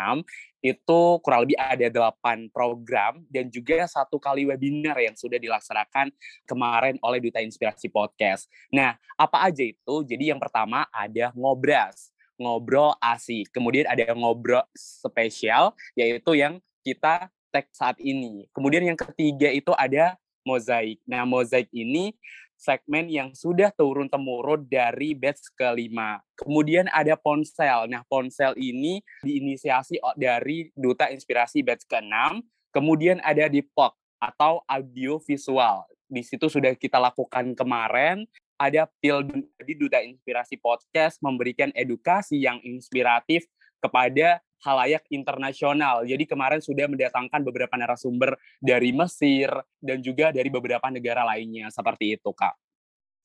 itu 0.60 1.00
kurang 1.24 1.48
lebih 1.48 1.56
ada 1.56 1.88
8 1.88 2.52
program 2.52 3.24
dan 3.32 3.48
juga 3.48 3.88
satu 3.88 4.20
kali 4.20 4.44
webinar 4.44 5.00
yang 5.00 5.16
sudah 5.16 5.40
dilaksanakan 5.40 6.12
kemarin 6.44 7.00
oleh 7.00 7.16
Duta 7.24 7.40
Inspirasi 7.40 7.88
Podcast. 7.88 8.44
Nah, 8.68 8.92
apa 9.16 9.48
aja 9.48 9.64
itu? 9.64 10.04
Jadi 10.04 10.36
yang 10.36 10.38
pertama 10.42 10.84
ada 10.92 11.32
ngobras 11.32 12.12
ngobrol 12.36 12.92
asik. 13.00 13.48
Kemudian 13.48 13.88
ada 13.88 14.12
ngobrol 14.12 14.60
spesial, 14.76 15.72
yaitu 15.96 16.36
yang 16.36 16.60
kita 16.86 17.26
tag 17.50 17.66
saat 17.74 17.98
ini. 17.98 18.46
Kemudian 18.54 18.86
yang 18.86 18.94
ketiga 18.94 19.50
itu 19.50 19.74
ada 19.74 20.14
mozaik. 20.46 21.02
Nah, 21.02 21.26
mozaik 21.26 21.66
ini 21.74 22.14
segmen 22.54 23.10
yang 23.10 23.34
sudah 23.34 23.74
turun 23.74 24.06
temurun 24.06 24.62
dari 24.70 25.18
batch 25.18 25.50
kelima. 25.58 26.22
Kemudian 26.38 26.86
ada 26.94 27.18
ponsel. 27.18 27.90
Nah, 27.90 28.06
ponsel 28.06 28.54
ini 28.54 29.02
diinisiasi 29.26 29.98
dari 30.14 30.70
Duta 30.78 31.10
Inspirasi 31.10 31.66
batch 31.66 31.90
ke-6. 31.90 32.46
Kemudian 32.70 33.18
ada 33.26 33.50
di 33.50 33.66
POC 33.66 33.92
atau 34.22 34.62
audio 34.64 35.18
visual. 35.18 35.84
Di 36.06 36.22
situ 36.22 36.46
sudah 36.46 36.70
kita 36.78 37.02
lakukan 37.02 37.52
kemarin. 37.58 38.22
Ada 38.56 38.88
PIL 39.04 39.26
di 39.60 39.74
Duta 39.76 40.00
Inspirasi 40.00 40.56
Podcast 40.56 41.20
memberikan 41.20 41.68
edukasi 41.76 42.40
yang 42.40 42.56
inspiratif 42.64 43.44
kepada 43.84 44.40
halayak 44.64 45.04
internasional. 45.12 46.06
Jadi 46.06 46.24
kemarin 46.24 46.62
sudah 46.62 46.88
mendatangkan 46.88 47.40
beberapa 47.44 47.74
narasumber 47.76 48.38
dari 48.62 48.94
Mesir 48.94 49.50
dan 49.82 50.00
juga 50.00 50.32
dari 50.32 50.48
beberapa 50.48 50.86
negara 50.88 51.26
lainnya 51.26 51.68
seperti 51.68 52.16
itu, 52.16 52.30
Kak. 52.32 52.54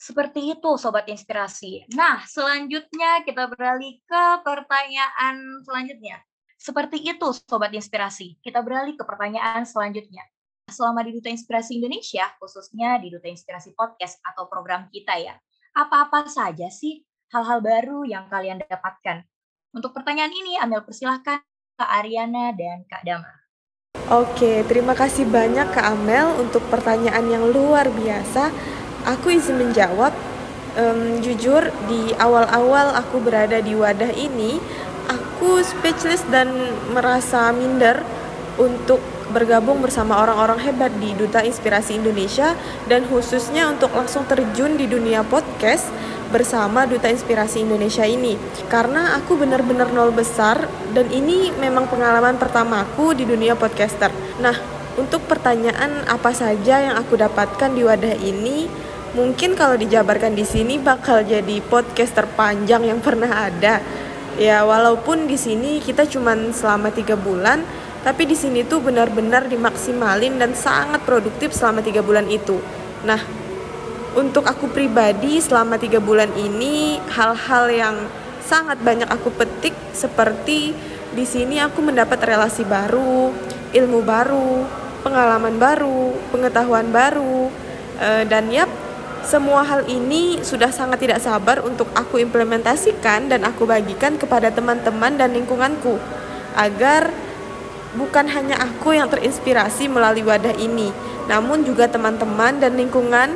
Seperti 0.02 0.58
itu, 0.58 0.72
Sobat 0.82 1.06
Inspirasi. 1.06 1.86
Nah, 1.94 2.26
selanjutnya 2.26 3.22
kita 3.22 3.46
beralih 3.54 4.02
ke 4.02 4.24
pertanyaan 4.42 5.62
selanjutnya. 5.62 6.18
Seperti 6.58 7.06
itu, 7.06 7.30
Sobat 7.38 7.70
Inspirasi. 7.70 8.42
Kita 8.42 8.66
beralih 8.66 8.98
ke 8.98 9.06
pertanyaan 9.06 9.62
selanjutnya. 9.62 10.26
Selama 10.66 11.06
di 11.06 11.14
Duta 11.14 11.30
Inspirasi 11.30 11.78
Indonesia, 11.78 12.34
khususnya 12.42 12.98
di 12.98 13.14
Duta 13.14 13.30
Inspirasi 13.30 13.78
Podcast 13.78 14.18
atau 14.26 14.50
program 14.50 14.90
kita 14.90 15.22
ya, 15.22 15.38
apa-apa 15.78 16.26
saja 16.26 16.66
sih 16.74 17.06
hal-hal 17.32 17.62
baru 17.64 18.02
yang 18.04 18.28
kalian 18.28 18.60
dapatkan 18.66 19.24
untuk 19.72 19.96
pertanyaan 19.96 20.32
ini, 20.32 20.60
Amel 20.60 20.84
persilahkan 20.84 21.40
Kak 21.80 21.90
Ariana 21.90 22.52
dan 22.56 22.84
Kak 22.88 23.04
Dama. 23.08 23.32
Oke, 24.12 24.64
terima 24.68 24.92
kasih 24.92 25.28
banyak 25.28 25.72
Kak 25.72 25.88
Amel 25.96 26.36
untuk 26.40 26.64
pertanyaan 26.68 27.28
yang 27.28 27.48
luar 27.52 27.88
biasa. 27.92 28.52
Aku 29.08 29.32
izin 29.32 29.60
menjawab. 29.60 30.12
Um, 30.72 31.20
jujur, 31.20 31.68
di 31.92 32.16
awal-awal 32.16 32.96
aku 32.96 33.20
berada 33.20 33.60
di 33.60 33.76
wadah 33.76 34.16
ini, 34.16 34.56
aku 35.12 35.60
speechless 35.60 36.24
dan 36.32 36.48
merasa 36.96 37.52
minder 37.52 38.00
untuk 38.56 39.04
bergabung 39.32 39.80
bersama 39.80 40.20
orang-orang 40.20 40.60
hebat 40.64 40.92
di 41.00 41.16
Duta 41.16 41.44
Inspirasi 41.44 42.00
Indonesia 42.00 42.56
dan 42.92 43.08
khususnya 43.08 43.72
untuk 43.72 43.96
langsung 43.96 44.28
terjun 44.28 44.76
di 44.76 44.86
dunia 44.86 45.24
podcast 45.24 45.88
bersama 46.32 46.88
Duta 46.88 47.12
Inspirasi 47.12 47.68
Indonesia 47.68 48.08
ini 48.08 48.40
karena 48.72 49.20
aku 49.20 49.36
benar-benar 49.36 49.92
nol 49.92 50.16
besar 50.16 50.66
dan 50.96 51.12
ini 51.12 51.52
memang 51.60 51.92
pengalaman 51.92 52.40
pertamaku 52.40 53.12
di 53.12 53.28
dunia 53.28 53.54
podcaster. 53.60 54.10
Nah, 54.40 54.56
untuk 54.96 55.28
pertanyaan 55.28 56.08
apa 56.08 56.32
saja 56.32 56.80
yang 56.80 56.96
aku 56.96 57.20
dapatkan 57.20 57.72
di 57.76 57.84
wadah 57.84 58.16
ini, 58.24 58.72
mungkin 59.12 59.60
kalau 59.60 59.76
dijabarkan 59.76 60.32
di 60.32 60.48
sini 60.48 60.80
bakal 60.80 61.24
jadi 61.28 61.60
podcast 61.68 62.16
terpanjang 62.16 62.88
yang 62.88 63.04
pernah 63.04 63.52
ada. 63.52 63.84
Ya, 64.40 64.64
walaupun 64.64 65.28
di 65.28 65.36
sini 65.36 65.84
kita 65.84 66.08
cuma 66.08 66.34
selama 66.56 66.88
tiga 66.96 67.20
bulan, 67.20 67.68
tapi 68.02 68.26
di 68.26 68.34
sini 68.34 68.64
tuh 68.64 68.82
benar-benar 68.82 69.46
dimaksimalin 69.52 70.40
dan 70.40 70.56
sangat 70.56 71.04
produktif 71.04 71.52
selama 71.52 71.84
tiga 71.84 72.00
bulan 72.02 72.26
itu. 72.32 72.58
Nah, 73.04 73.41
untuk 74.12 74.44
aku 74.44 74.68
pribadi 74.68 75.40
selama 75.40 75.80
tiga 75.80 76.04
bulan 76.04 76.32
ini 76.36 77.00
hal-hal 77.16 77.66
yang 77.72 77.96
sangat 78.44 78.76
banyak 78.84 79.08
aku 79.08 79.32
petik 79.32 79.72
seperti 79.96 80.76
di 81.12 81.24
sini 81.28 81.60
aku 81.60 81.84
mendapat 81.84 82.20
relasi 82.24 82.64
baru, 82.68 83.32
ilmu 83.72 84.00
baru, 84.04 84.64
pengalaman 85.04 85.56
baru, 85.60 86.16
pengetahuan 86.32 86.88
baru, 86.92 87.52
e, 88.00 88.28
dan 88.28 88.48
yap 88.52 88.72
semua 89.24 89.62
hal 89.62 89.86
ini 89.86 90.42
sudah 90.42 90.74
sangat 90.74 91.04
tidak 91.04 91.20
sabar 91.22 91.62
untuk 91.62 91.88
aku 91.94 92.18
implementasikan 92.18 93.30
dan 93.30 93.46
aku 93.46 93.70
bagikan 93.70 94.18
kepada 94.18 94.50
teman-teman 94.50 95.14
dan 95.14 95.30
lingkunganku 95.36 96.00
agar 96.58 97.12
bukan 97.94 98.26
hanya 98.32 98.58
aku 98.60 98.96
yang 98.96 99.12
terinspirasi 99.12 99.92
melalui 99.92 100.24
wadah 100.24 100.56
ini, 100.56 100.96
namun 101.28 101.68
juga 101.68 101.92
teman-teman 101.92 102.60
dan 102.60 102.80
lingkungan 102.80 103.36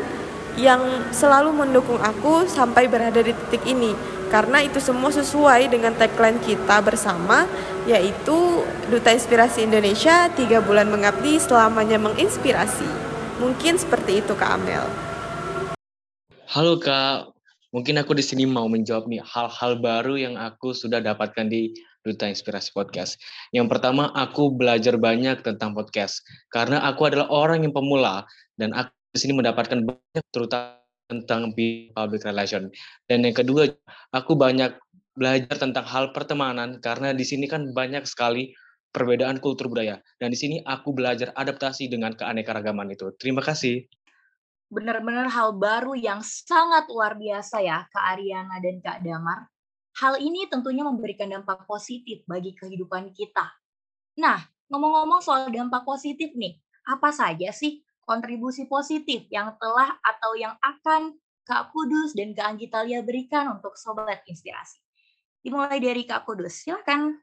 yang 0.55 1.11
selalu 1.11 1.51
mendukung 1.51 1.99
aku 1.99 2.47
sampai 2.47 2.87
berada 2.87 3.19
di 3.19 3.35
titik 3.35 3.63
ini. 3.67 3.91
Karena 4.31 4.63
itu 4.63 4.81
semua 4.81 5.13
sesuai 5.13 5.69
dengan 5.69 5.93
tagline 5.95 6.41
kita 6.41 6.81
bersama 6.81 7.45
yaitu 7.85 8.65
Duta 8.89 9.13
Inspirasi 9.13 9.63
Indonesia 9.67 10.27
tiga 10.33 10.59
bulan 10.63 10.89
mengabdi 10.89 11.37
selamanya 11.37 12.01
menginspirasi. 12.01 12.89
Mungkin 13.37 13.77
seperti 13.77 14.25
itu 14.25 14.33
Kak 14.33 14.57
Amel. 14.57 14.85
Halo 16.49 16.79
Kak. 16.81 17.35
Mungkin 17.75 17.99
aku 17.99 18.15
di 18.15 18.23
sini 18.23 18.47
mau 18.47 18.71
menjawab 18.71 19.11
nih 19.11 19.19
hal-hal 19.19 19.83
baru 19.83 20.15
yang 20.15 20.39
aku 20.39 20.71
sudah 20.71 21.03
dapatkan 21.03 21.51
di 21.51 21.75
Duta 21.99 22.31
Inspirasi 22.31 22.71
Podcast. 22.71 23.19
Yang 23.51 23.75
pertama, 23.75 24.15
aku 24.15 24.53
belajar 24.53 24.95
banyak 24.95 25.43
tentang 25.43 25.75
podcast. 25.75 26.23
Karena 26.47 26.79
aku 26.87 27.11
adalah 27.11 27.27
orang 27.27 27.67
yang 27.67 27.75
pemula 27.75 28.23
dan 28.55 28.71
aku 28.71 28.95
sini 29.19 29.33
mendapatkan 29.35 29.79
banyak 29.81 30.25
terutama 30.31 30.81
tentang 31.05 31.53
public 31.93 32.21
relation. 32.25 32.69
Dan 33.05 33.25
yang 33.25 33.37
kedua, 33.37 33.69
aku 34.09 34.33
banyak 34.33 34.73
belajar 35.15 35.55
tentang 35.55 35.85
hal 35.87 36.11
pertemanan 36.11 36.83
karena 36.83 37.15
di 37.15 37.23
sini 37.23 37.47
kan 37.47 37.71
banyak 37.71 38.03
sekali 38.03 38.51
perbedaan 38.91 39.39
kultur 39.39 39.71
budaya. 39.71 40.01
Dan 40.17 40.33
di 40.33 40.37
sini 40.39 40.57
aku 40.65 40.95
belajar 40.95 41.31
adaptasi 41.35 41.87
dengan 41.91 42.15
keanekaragaman 42.17 42.91
itu. 42.91 43.13
Terima 43.19 43.43
kasih. 43.43 43.85
Benar-benar 44.65 45.29
hal 45.29 45.55
baru 45.55 45.93
yang 45.93 46.25
sangat 46.25 46.89
luar 46.89 47.15
biasa 47.15 47.61
ya, 47.61 47.85
Kak 47.85 48.05
Ariana 48.17 48.57
dan 48.59 48.81
Kak 48.81 49.05
Damar. 49.05 49.45
Hal 49.95 50.19
ini 50.19 50.49
tentunya 50.51 50.83
memberikan 50.83 51.31
dampak 51.31 51.63
positif 51.63 52.25
bagi 52.27 52.51
kehidupan 52.51 53.15
kita. 53.15 53.47
Nah, 54.19 54.43
ngomong-ngomong 54.67 55.23
soal 55.23 55.47
dampak 55.53 55.87
positif 55.87 56.35
nih, 56.35 56.59
apa 56.83 57.15
saja 57.15 57.53
sih 57.55 57.84
kontribusi 58.05 58.69
positif 58.69 59.25
yang 59.33 59.57
telah 59.57 59.97
atau 60.01 60.37
yang 60.37 60.53
akan 60.61 61.17
Kak 61.45 61.73
Kudus 61.73 62.17
dan 62.17 62.33
Kak 62.33 62.57
Anggitalia 62.57 63.01
berikan 63.05 63.49
untuk 63.53 63.77
Sobat 63.77 64.25
Inspirasi? 64.25 64.81
Dimulai 65.41 65.77
dari 65.77 66.05
Kak 66.05 66.25
Kudus, 66.25 66.65
silakan. 66.65 67.21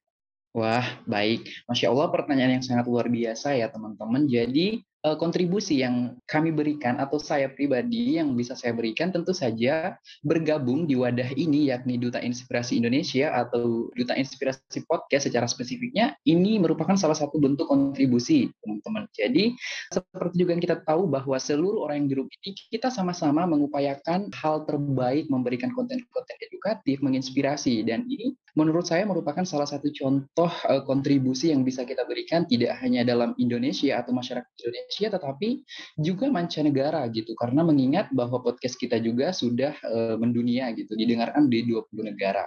Wah, 0.52 0.84
baik. 1.08 1.48
Masya 1.66 1.90
Allah 1.90 2.12
pertanyaan 2.12 2.60
yang 2.60 2.64
sangat 2.66 2.86
luar 2.86 3.08
biasa 3.08 3.56
ya 3.56 3.72
teman-teman. 3.72 4.28
Jadi 4.28 4.84
uh, 5.06 5.16
kontribusi 5.18 5.82
yang 5.82 6.16
kami 6.30 6.54
berikan 6.54 6.98
atau 7.02 7.18
saya 7.18 7.50
pribadi 7.50 8.16
yang 8.18 8.34
bisa 8.38 8.54
saya 8.54 8.72
berikan 8.72 9.10
tentu 9.10 9.34
saja 9.34 9.98
bergabung 10.22 10.86
di 10.86 10.94
wadah 10.94 11.34
ini 11.34 11.70
yakni 11.70 11.98
Duta 11.98 12.22
Inspirasi 12.22 12.78
Indonesia 12.78 13.34
atau 13.34 13.90
Duta 13.94 14.14
Inspirasi 14.14 14.86
Podcast 14.86 15.28
secara 15.28 15.46
spesifiknya 15.50 16.14
ini 16.26 16.58
merupakan 16.62 16.94
salah 16.94 17.18
satu 17.18 17.38
bentuk 17.42 17.68
kontribusi 17.68 18.50
teman-teman. 18.62 19.10
Jadi 19.12 19.54
seperti 19.90 20.34
juga 20.38 20.50
yang 20.56 20.62
kita 20.62 20.76
tahu 20.86 21.10
bahwa 21.10 21.36
seluruh 21.36 21.84
orang 21.84 22.06
yang 22.06 22.08
di 22.08 22.14
ini 22.42 22.50
kita 22.70 22.88
sama-sama 22.88 23.44
mengupayakan 23.44 24.30
hal 24.32 24.64
terbaik 24.64 25.26
memberikan 25.28 25.74
konten-konten 25.74 26.36
edukatif, 26.40 27.02
menginspirasi 27.02 27.82
dan 27.84 28.06
ini 28.06 28.34
menurut 28.52 28.84
saya 28.84 29.08
merupakan 29.08 29.42
salah 29.48 29.64
satu 29.64 29.88
contoh 29.96 30.52
uh, 30.68 30.82
kontribusi 30.84 31.50
yang 31.50 31.64
bisa 31.64 31.88
kita 31.88 32.04
berikan 32.04 32.44
tidak 32.44 32.76
hanya 32.84 33.00
dalam 33.00 33.32
Indonesia 33.40 33.96
atau 33.96 34.12
masyarakat 34.12 34.52
Indonesia 34.60 34.91
Indonesia 34.92 35.16
tetapi 35.16 35.48
juga 35.96 36.28
mancanegara 36.28 37.08
gitu 37.08 37.32
karena 37.32 37.64
mengingat 37.64 38.12
bahwa 38.12 38.44
podcast 38.44 38.76
kita 38.76 39.00
juga 39.00 39.32
sudah 39.32 39.72
uh, 39.88 40.16
mendunia 40.20 40.68
gitu 40.76 40.92
didengarkan 40.92 41.48
di 41.48 41.64
20 41.64 42.12
negara. 42.12 42.44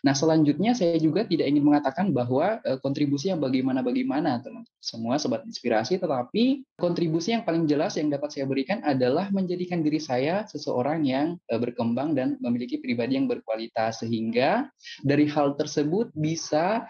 Nah, 0.00 0.16
selanjutnya 0.16 0.72
saya 0.72 0.96
juga 0.96 1.28
tidak 1.28 1.52
ingin 1.52 1.60
mengatakan 1.60 2.08
bahwa 2.08 2.64
uh, 2.64 2.80
kontribusi 2.80 3.28
yang 3.28 3.44
bagaimana-bagaimana 3.44 4.40
teman 4.40 4.64
semua 4.80 5.20
sobat 5.20 5.44
inspirasi, 5.44 6.00
tetapi 6.00 6.64
kontribusi 6.80 7.36
yang 7.36 7.44
paling 7.44 7.68
jelas 7.68 8.00
yang 8.00 8.08
dapat 8.08 8.32
saya 8.32 8.48
berikan 8.48 8.80
adalah 8.88 9.28
menjadikan 9.28 9.84
diri 9.84 10.00
saya 10.00 10.48
seseorang 10.48 11.04
yang 11.04 11.36
uh, 11.52 11.60
berkembang 11.60 12.16
dan 12.16 12.40
memiliki 12.40 12.80
pribadi 12.80 13.20
yang 13.20 13.28
berkualitas 13.28 14.00
sehingga 14.00 14.72
dari 15.04 15.28
hal 15.28 15.60
tersebut 15.60 16.08
bisa 16.16 16.88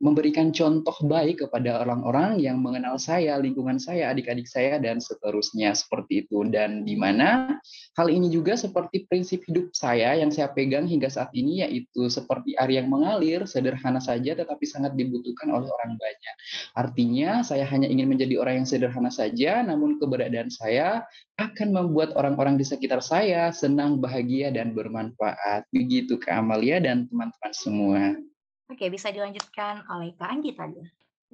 memberikan 0.00 0.56
contoh 0.56 0.96
baik 1.04 1.44
kepada 1.44 1.84
orang-orang 1.84 2.40
yang 2.40 2.64
mengenal 2.64 2.96
saya, 2.96 3.36
lingkungan 3.36 3.76
saya, 3.76 4.08
adik-adik 4.08 4.48
saya 4.48 4.80
dan 4.80 5.04
seterusnya 5.04 5.76
seperti 5.76 6.24
itu 6.24 6.48
dan 6.48 6.88
di 6.88 6.96
mana 6.96 7.60
hal 8.00 8.08
ini 8.08 8.32
juga 8.32 8.56
seperti 8.56 9.04
prinsip 9.04 9.44
hidup 9.44 9.68
saya 9.76 10.16
yang 10.16 10.32
saya 10.32 10.48
pegang 10.48 10.88
hingga 10.88 11.12
saat 11.12 11.28
ini 11.36 11.60
yaitu 11.60 12.08
seperti 12.08 12.56
air 12.56 12.80
yang 12.80 12.88
mengalir, 12.88 13.44
sederhana 13.44 14.00
saja 14.00 14.32
tetapi 14.32 14.64
sangat 14.64 14.96
dibutuhkan 14.96 15.52
oleh 15.52 15.68
orang 15.68 16.00
banyak. 16.00 16.34
Artinya 16.72 17.44
saya 17.44 17.68
hanya 17.68 17.84
ingin 17.92 18.08
menjadi 18.08 18.40
orang 18.40 18.64
yang 18.64 18.68
sederhana 18.68 19.12
saja 19.12 19.60
namun 19.60 20.00
keberadaan 20.00 20.48
saya 20.48 21.04
akan 21.36 21.72
membuat 21.72 22.16
orang-orang 22.16 22.56
di 22.56 22.64
sekitar 22.64 23.04
saya 23.04 23.52
senang, 23.52 24.00
bahagia 24.00 24.48
dan 24.48 24.72
bermanfaat. 24.72 25.68
Begitu 25.68 26.16
Kak 26.16 26.40
Amalia 26.40 26.80
dan 26.80 27.08
teman-teman 27.08 27.52
semua. 27.52 28.29
Oke, 28.70 28.86
bisa 28.86 29.10
dilanjutkan 29.10 29.82
oleh 29.90 30.14
Kak 30.14 30.30
Anggi 30.30 30.54
tadi. 30.54 30.78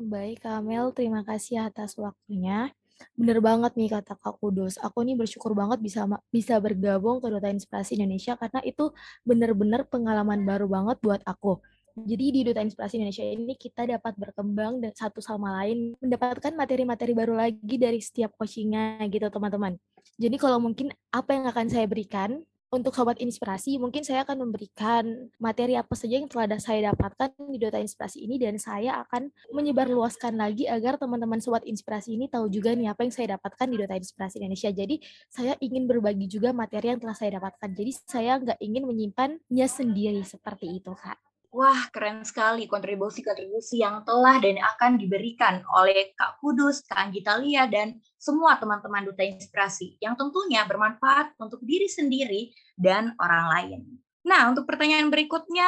Baik, 0.00 0.40
Kak 0.40 0.64
Amel, 0.64 0.88
terima 0.96 1.20
kasih 1.20 1.68
atas 1.68 1.92
waktunya. 2.00 2.72
Bener 3.12 3.44
banget 3.44 3.76
nih 3.76 3.92
kata 3.92 4.16
Kak 4.16 4.40
Kudus. 4.40 4.80
Aku 4.80 5.04
nih 5.04 5.20
bersyukur 5.20 5.52
banget 5.52 5.84
bisa 5.84 6.08
bisa 6.32 6.56
bergabung 6.56 7.20
ke 7.20 7.28
Duta 7.28 7.52
Inspirasi 7.52 8.00
Indonesia 8.00 8.40
karena 8.40 8.64
itu 8.64 8.88
bener-bener 9.20 9.84
pengalaman 9.84 10.48
baru 10.48 10.64
banget 10.64 10.96
buat 11.04 11.20
aku. 11.28 11.60
Jadi 11.96 12.24
di 12.32 12.40
Duta 12.48 12.64
Inspirasi 12.64 13.00
Indonesia 13.00 13.24
ini 13.28 13.52
kita 13.52 13.84
dapat 13.84 14.16
berkembang 14.16 14.80
dan 14.80 14.96
satu 14.96 15.20
sama 15.20 15.60
lain 15.60 15.92
mendapatkan 16.00 16.56
materi-materi 16.56 17.12
baru 17.12 17.36
lagi 17.36 17.76
dari 17.76 18.00
setiap 18.00 18.32
coachingnya 18.36 19.04
gitu 19.12 19.28
teman-teman. 19.28 19.76
Jadi 20.16 20.36
kalau 20.40 20.56
mungkin 20.56 20.88
apa 21.12 21.36
yang 21.36 21.44
akan 21.52 21.68
saya 21.68 21.84
berikan 21.84 22.40
untuk 22.76 22.92
sobat 22.92 23.16
inspirasi, 23.16 23.80
mungkin 23.80 24.04
saya 24.04 24.22
akan 24.28 24.46
memberikan 24.46 25.32
materi 25.40 25.74
apa 25.74 25.96
saja 25.96 26.20
yang 26.20 26.28
telah 26.28 26.46
saya 26.60 26.92
dapatkan 26.92 27.32
di 27.48 27.56
Dota 27.56 27.80
Inspirasi 27.80 28.22
ini 28.22 28.36
dan 28.36 28.60
saya 28.60 29.02
akan 29.02 29.32
menyebarluaskan 29.50 30.36
lagi 30.36 30.68
agar 30.68 31.00
teman-teman 31.00 31.40
sobat 31.40 31.64
inspirasi 31.64 32.14
ini 32.14 32.28
tahu 32.28 32.52
juga 32.52 32.76
nih 32.76 32.92
apa 32.92 33.02
yang 33.02 33.14
saya 33.16 33.40
dapatkan 33.40 33.66
di 33.66 33.76
Dota 33.80 33.96
Inspirasi 33.96 34.36
Indonesia. 34.38 34.70
Jadi 34.70 35.00
saya 35.26 35.58
ingin 35.58 35.90
berbagi 35.90 36.30
juga 36.30 36.54
materi 36.54 36.92
yang 36.94 37.00
telah 37.02 37.16
saya 37.16 37.42
dapatkan. 37.42 37.68
Jadi 37.72 37.90
saya 38.06 38.38
nggak 38.38 38.58
ingin 38.62 38.84
menyimpannya 38.86 39.66
sendiri 39.66 40.22
seperti 40.22 40.78
itu, 40.78 40.92
Kak. 40.94 41.25
Wah, 41.56 41.88
keren 41.88 42.20
sekali 42.20 42.68
kontribusi-kontribusi 42.68 43.80
yang 43.80 44.04
telah 44.04 44.36
dan 44.44 44.60
akan 44.60 45.00
diberikan 45.00 45.64
oleh 45.72 46.12
Kak 46.12 46.36
Kudus, 46.44 46.84
Kak 46.84 47.08
Anggitalia, 47.08 47.64
dan 47.64 47.96
semua 48.20 48.60
teman-teman 48.60 49.08
Duta 49.08 49.24
Inspirasi 49.24 49.96
yang 50.04 50.20
tentunya 50.20 50.68
bermanfaat 50.68 51.32
untuk 51.40 51.64
diri 51.64 51.88
sendiri 51.88 52.52
dan 52.76 53.16
orang 53.16 53.44
lain. 53.48 53.80
Nah, 54.28 54.52
untuk 54.52 54.68
pertanyaan 54.68 55.08
berikutnya, 55.08 55.64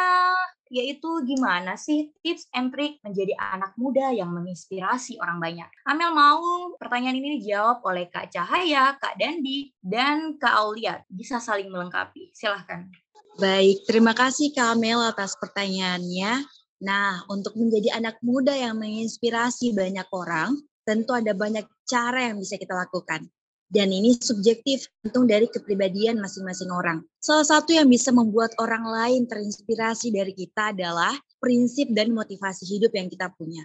yaitu 0.68 1.08
gimana 1.24 1.80
sih 1.80 2.12
tips 2.20 2.52
and 2.52 2.68
trick 2.68 3.00
menjadi 3.00 3.32
anak 3.40 3.72
muda 3.80 4.12
yang 4.12 4.28
menginspirasi 4.28 5.16
orang 5.24 5.40
banyak? 5.40 5.72
Amel 5.88 6.12
mau 6.12 6.76
pertanyaan 6.76 7.16
ini 7.16 7.40
dijawab 7.40 7.80
oleh 7.88 8.12
Kak 8.12 8.28
Cahaya, 8.28 8.92
Kak 9.00 9.16
Dandi, 9.16 9.72
dan 9.80 10.36
Kak 10.36 10.52
Aulia. 10.52 11.00
Bisa 11.08 11.40
saling 11.40 11.72
melengkapi. 11.72 12.28
Silahkan. 12.36 12.92
Baik, 13.38 13.86
terima 13.86 14.18
kasih 14.18 14.50
Kamel 14.50 14.98
atas 14.98 15.38
pertanyaannya. 15.38 16.42
Nah, 16.82 17.22
untuk 17.30 17.54
menjadi 17.54 17.94
anak 17.94 18.18
muda 18.18 18.50
yang 18.50 18.74
menginspirasi 18.82 19.78
banyak 19.78 20.10
orang, 20.10 20.58
tentu 20.82 21.14
ada 21.14 21.38
banyak 21.38 21.62
cara 21.86 22.26
yang 22.26 22.42
bisa 22.42 22.58
kita 22.58 22.74
lakukan. 22.74 23.30
Dan 23.70 23.94
ini 23.94 24.18
subjektif, 24.18 24.90
tentu 25.06 25.22
dari 25.22 25.46
kepribadian 25.46 26.18
masing-masing 26.18 26.66
orang. 26.74 26.98
Salah 27.22 27.46
satu 27.46 27.78
yang 27.78 27.86
bisa 27.86 28.10
membuat 28.10 28.58
orang 28.58 28.82
lain 28.82 29.30
terinspirasi 29.30 30.10
dari 30.10 30.34
kita 30.34 30.74
adalah 30.74 31.14
prinsip 31.38 31.94
dan 31.94 32.10
motivasi 32.10 32.66
hidup 32.66 32.90
yang 32.90 33.06
kita 33.06 33.30
punya. 33.38 33.62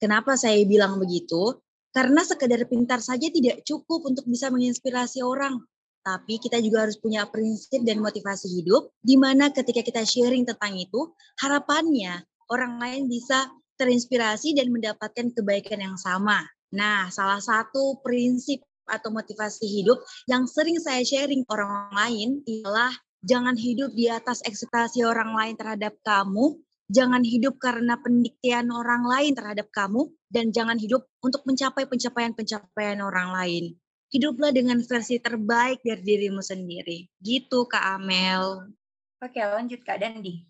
Kenapa 0.00 0.32
saya 0.40 0.64
bilang 0.64 0.96
begitu? 0.96 1.60
Karena 1.92 2.24
sekedar 2.24 2.64
pintar 2.64 3.04
saja 3.04 3.28
tidak 3.28 3.68
cukup 3.68 4.00
untuk 4.08 4.24
bisa 4.24 4.48
menginspirasi 4.48 5.20
orang 5.20 5.60
tapi 6.00 6.40
kita 6.40 6.58
juga 6.64 6.88
harus 6.88 6.96
punya 6.96 7.28
prinsip 7.28 7.84
dan 7.84 8.00
motivasi 8.00 8.48
hidup 8.48 8.92
di 9.04 9.20
mana 9.20 9.52
ketika 9.52 9.84
kita 9.84 10.02
sharing 10.04 10.48
tentang 10.48 10.76
itu 10.76 11.12
harapannya 11.40 12.24
orang 12.48 12.80
lain 12.80 13.02
bisa 13.06 13.52
terinspirasi 13.76 14.52
dan 14.52 14.68
mendapatkan 14.68 15.32
kebaikan 15.32 15.80
yang 15.80 15.96
sama. 15.96 16.44
Nah, 16.76 17.08
salah 17.08 17.40
satu 17.40 18.00
prinsip 18.04 18.60
atau 18.84 19.08
motivasi 19.14 19.64
hidup 19.64 20.02
yang 20.28 20.44
sering 20.44 20.76
saya 20.76 21.00
sharing 21.00 21.46
orang 21.48 21.88
lain 21.94 22.28
ialah 22.44 22.92
jangan 23.24 23.56
hidup 23.56 23.94
di 23.96 24.10
atas 24.10 24.44
ekspektasi 24.44 25.04
orang 25.06 25.32
lain 25.32 25.54
terhadap 25.56 25.96
kamu, 26.04 26.60
jangan 26.92 27.22
hidup 27.24 27.56
karena 27.56 27.96
pendiktian 28.00 28.68
orang 28.68 29.06
lain 29.06 29.32
terhadap 29.32 29.70
kamu, 29.72 30.10
dan 30.28 30.50
jangan 30.50 30.76
hidup 30.76 31.06
untuk 31.24 31.42
mencapai 31.46 31.86
pencapaian-pencapaian 31.86 32.98
orang 33.00 33.30
lain 33.32 33.79
hiduplah 34.10 34.50
dengan 34.50 34.82
versi 34.82 35.22
terbaik 35.22 35.80
dari 35.86 36.02
dirimu 36.02 36.42
sendiri. 36.42 37.06
Gitu 37.22 37.66
Kak 37.70 37.98
Amel. 37.98 38.74
Oke, 39.22 39.38
lanjut 39.38 39.80
Kak 39.86 40.02
Dandi. 40.02 40.42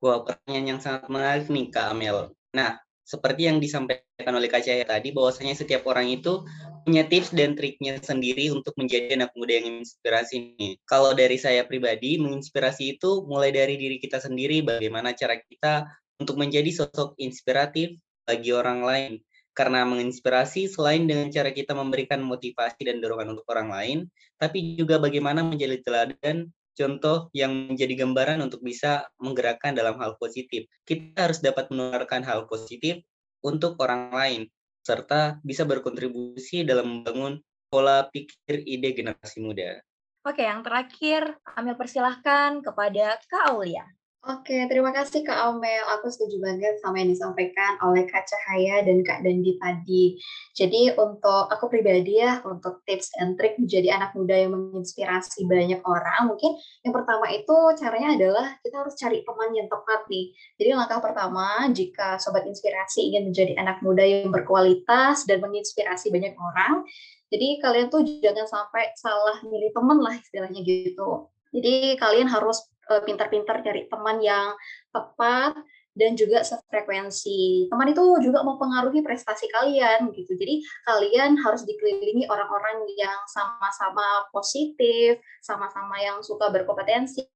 Wah, 0.00 0.24
pertanyaan 0.24 0.76
yang 0.76 0.80
sangat 0.80 1.08
menarik 1.08 1.46
nih 1.48 1.68
Kak 1.68 1.92
Amel. 1.92 2.32
Nah, 2.56 2.80
seperti 3.04 3.48
yang 3.48 3.60
disampaikan 3.60 4.32
oleh 4.32 4.48
Kak 4.48 4.64
Cahaya 4.64 4.88
tadi, 4.88 5.12
bahwasanya 5.12 5.52
setiap 5.52 5.84
orang 5.84 6.08
itu 6.08 6.44
punya 6.84 7.04
tips 7.04 7.32
dan 7.36 7.52
triknya 7.52 8.00
sendiri 8.00 8.48
untuk 8.52 8.72
menjadi 8.80 9.16
anak 9.16 9.32
muda 9.36 9.60
yang 9.60 9.84
inspirasi 9.84 10.56
nih. 10.56 10.80
Kalau 10.88 11.12
dari 11.12 11.36
saya 11.36 11.64
pribadi, 11.68 12.16
menginspirasi 12.16 12.96
itu 12.96 13.24
mulai 13.28 13.52
dari 13.52 13.76
diri 13.76 14.00
kita 14.00 14.20
sendiri, 14.20 14.64
bagaimana 14.64 15.12
cara 15.12 15.36
kita 15.36 15.88
untuk 16.16 16.40
menjadi 16.40 16.68
sosok 16.72 17.16
inspiratif 17.20 17.96
bagi 18.24 18.50
orang 18.56 18.80
lain 18.80 19.12
karena 19.54 19.86
menginspirasi 19.86 20.66
selain 20.66 21.06
dengan 21.06 21.30
cara 21.30 21.54
kita 21.54 21.72
memberikan 21.72 22.18
motivasi 22.20 22.90
dan 22.90 22.98
dorongan 22.98 23.38
untuk 23.38 23.46
orang 23.54 23.70
lain, 23.70 23.98
tapi 24.36 24.74
juga 24.74 24.98
bagaimana 24.98 25.46
menjadi 25.46 25.80
teladan 25.80 26.50
contoh 26.74 27.30
yang 27.30 27.70
menjadi 27.70 28.02
gambaran 28.02 28.42
untuk 28.42 28.60
bisa 28.60 29.06
menggerakkan 29.22 29.78
dalam 29.78 29.94
hal 30.02 30.18
positif. 30.18 30.66
Kita 30.82 31.30
harus 31.30 31.38
dapat 31.38 31.70
menularkan 31.70 32.26
hal 32.26 32.50
positif 32.50 33.00
untuk 33.46 33.78
orang 33.78 34.10
lain, 34.10 34.42
serta 34.82 35.38
bisa 35.46 35.62
berkontribusi 35.62 36.66
dalam 36.66 37.00
membangun 37.00 37.38
pola 37.70 38.10
pikir 38.10 38.66
ide 38.66 38.90
generasi 38.92 39.38
muda. 39.38 39.80
Oke, 40.24 40.42
yang 40.42 40.64
terakhir, 40.64 41.36
Amel 41.54 41.76
persilahkan 41.76 42.64
kepada 42.64 43.20
Kak 43.28 43.54
Aulia. 43.54 43.84
Oke, 44.24 44.56
terima 44.72 44.88
kasih 44.88 45.20
Kak 45.20 45.36
Amel. 45.36 45.84
Aku 46.00 46.08
setuju 46.08 46.40
banget 46.40 46.80
sama 46.80 46.96
yang 46.96 47.12
disampaikan 47.12 47.76
oleh 47.84 48.08
Kak 48.08 48.24
Cahaya 48.24 48.80
dan 48.80 49.04
Kak 49.04 49.20
Dandi 49.20 49.60
tadi. 49.60 50.16
Jadi 50.56 50.96
untuk 50.96 51.52
aku 51.52 51.68
pribadi 51.68 52.24
ya, 52.24 52.40
untuk 52.40 52.80
tips 52.88 53.12
and 53.20 53.36
trick 53.36 53.60
menjadi 53.60 54.00
anak 54.00 54.16
muda 54.16 54.32
yang 54.32 54.56
menginspirasi 54.56 55.44
banyak 55.44 55.84
orang, 55.84 56.32
mungkin 56.32 56.56
yang 56.80 56.96
pertama 56.96 57.28
itu 57.36 57.52
caranya 57.76 58.16
adalah 58.16 58.46
kita 58.64 58.76
harus 58.80 58.96
cari 58.96 59.20
teman 59.28 59.50
yang 59.52 59.68
tepat 59.68 60.08
nih. 60.08 60.32
Jadi 60.56 60.70
langkah 60.72 61.04
pertama, 61.04 61.68
jika 61.68 62.16
Sobat 62.16 62.48
Inspirasi 62.48 63.12
ingin 63.12 63.28
menjadi 63.28 63.60
anak 63.60 63.84
muda 63.84 64.08
yang 64.08 64.32
berkualitas 64.32 65.28
dan 65.28 65.44
menginspirasi 65.44 66.08
banyak 66.08 66.32
orang, 66.32 66.80
jadi 67.28 67.60
kalian 67.60 67.92
tuh 67.92 68.00
jangan 68.24 68.48
sampai 68.48 68.88
salah 68.96 69.44
milih 69.44 69.68
teman 69.76 70.00
lah 70.00 70.16
istilahnya 70.16 70.64
gitu. 70.64 71.28
Jadi 71.52 72.00
kalian 72.00 72.26
harus 72.26 72.66
pintar-pintar 73.04 73.64
cari 73.64 73.86
teman 73.88 74.18
yang 74.20 74.52
tepat 74.90 75.56
dan 75.94 76.18
juga 76.18 76.42
sefrekuensi. 76.42 77.70
Teman 77.70 77.88
itu 77.94 78.02
juga 78.20 78.42
mempengaruhi 78.42 79.00
prestasi 79.00 79.46
kalian 79.54 80.10
gitu. 80.10 80.34
Jadi 80.34 80.60
kalian 80.90 81.38
harus 81.38 81.62
dikelilingi 81.62 82.26
orang-orang 82.26 82.82
yang 82.98 83.22
sama-sama 83.30 84.26
positif, 84.34 85.22
sama-sama 85.38 85.94
yang 86.02 86.18
suka 86.20 86.50
berkompetensi, 86.50 87.30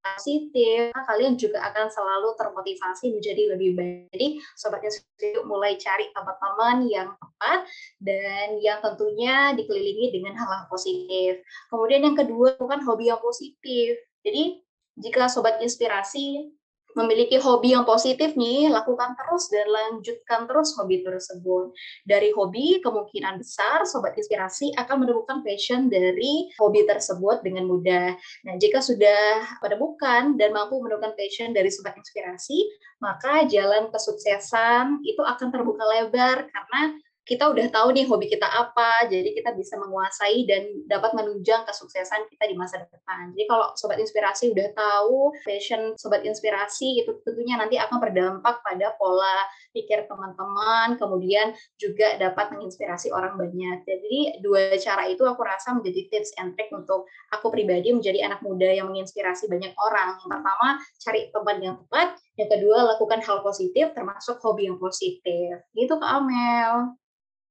positif, 0.00 0.94
kalian 0.94 1.36
juga 1.36 1.60
akan 1.60 1.92
selalu 1.92 2.32
termotivasi 2.38 3.12
menjadi 3.12 3.52
lebih 3.52 3.70
baik. 3.76 4.08
Jadi 4.14 4.26
sobatnya 4.56 4.90
yuk 5.20 5.44
mulai 5.44 5.76
cari 5.76 6.08
teman-teman 6.14 6.88
yang 6.88 7.08
tepat 7.20 7.68
dan 8.00 8.56
yang 8.64 8.80
tentunya 8.80 9.52
dikelilingi 9.52 10.14
dengan 10.14 10.38
hal-hal 10.38 10.64
positif. 10.72 11.44
Kemudian 11.68 12.06
yang 12.06 12.16
kedua 12.16 12.56
bukan 12.56 12.80
hobi 12.86 13.12
yang 13.12 13.20
positif. 13.20 14.00
Jadi 14.24 14.64
jika 15.00 15.26
sobat 15.26 15.58
inspirasi 15.64 16.52
memiliki 16.98 17.38
hobi 17.38 17.74
yang 17.74 17.86
positif 17.86 18.34
nih, 18.34 18.70
lakukan 18.70 19.14
terus 19.14 19.46
dan 19.50 19.66
lanjutkan 19.70 20.46
terus 20.50 20.74
hobi 20.74 21.02
tersebut. 21.06 21.70
Dari 22.06 22.34
hobi, 22.34 22.82
kemungkinan 22.82 23.38
besar 23.38 23.86
Sobat 23.86 24.18
Inspirasi 24.18 24.74
akan 24.74 25.06
menemukan 25.06 25.38
passion 25.46 25.86
dari 25.86 26.50
hobi 26.58 26.86
tersebut 26.86 27.42
dengan 27.46 27.70
mudah. 27.70 28.14
Nah, 28.46 28.54
jika 28.58 28.82
sudah 28.82 29.58
menemukan 29.62 30.34
dan 30.34 30.50
mampu 30.50 30.78
menemukan 30.82 31.14
passion 31.14 31.54
dari 31.54 31.70
Sobat 31.70 31.94
Inspirasi, 31.94 32.66
maka 33.00 33.46
jalan 33.46 33.88
kesuksesan 33.88 35.00
itu 35.06 35.22
akan 35.22 35.48
terbuka 35.48 35.84
lebar 35.86 36.50
karena 36.50 36.82
kita 37.30 37.46
udah 37.46 37.70
tahu 37.70 37.94
nih 37.94 38.10
hobi 38.10 38.26
kita 38.26 38.42
apa, 38.42 39.06
jadi 39.06 39.30
kita 39.30 39.54
bisa 39.54 39.78
menguasai 39.78 40.50
dan 40.50 40.66
dapat 40.90 41.14
menunjang 41.14 41.62
kesuksesan 41.62 42.26
kita 42.26 42.50
di 42.50 42.58
masa 42.58 42.82
depan. 42.82 43.30
Jadi 43.38 43.46
kalau 43.46 43.70
sobat 43.78 44.02
inspirasi 44.02 44.50
udah 44.50 44.74
tahu 44.74 45.30
passion 45.46 45.94
sobat 45.94 46.26
inspirasi 46.26 47.06
itu 47.06 47.22
tentunya 47.22 47.54
nanti 47.54 47.78
akan 47.78 48.02
berdampak 48.02 48.58
pada 48.66 48.98
pola 48.98 49.46
pikir 49.70 50.10
teman-teman, 50.10 50.98
kemudian 50.98 51.54
juga 51.78 52.18
dapat 52.18 52.50
menginspirasi 52.50 53.14
orang 53.14 53.38
banyak. 53.38 53.86
Jadi 53.86 54.42
dua 54.42 54.74
cara 54.82 55.06
itu 55.06 55.22
aku 55.22 55.46
rasa 55.46 55.78
menjadi 55.78 56.10
tips 56.10 56.34
and 56.42 56.58
trick 56.58 56.74
untuk 56.74 57.06
aku 57.30 57.54
pribadi 57.54 57.94
menjadi 57.94 58.26
anak 58.26 58.42
muda 58.42 58.66
yang 58.74 58.90
menginspirasi 58.90 59.46
banyak 59.46 59.70
orang. 59.78 60.18
Yang 60.18 60.34
pertama, 60.34 60.68
cari 60.98 61.20
teman 61.30 61.58
yang 61.62 61.76
tepat. 61.86 62.18
Yang 62.34 62.58
kedua, 62.58 62.76
lakukan 62.90 63.22
hal 63.22 63.38
positif 63.46 63.94
termasuk 63.94 64.42
hobi 64.42 64.66
yang 64.66 64.82
positif. 64.82 65.62
Gitu 65.70 65.94
Kak 65.94 66.10
Amel. 66.10 66.98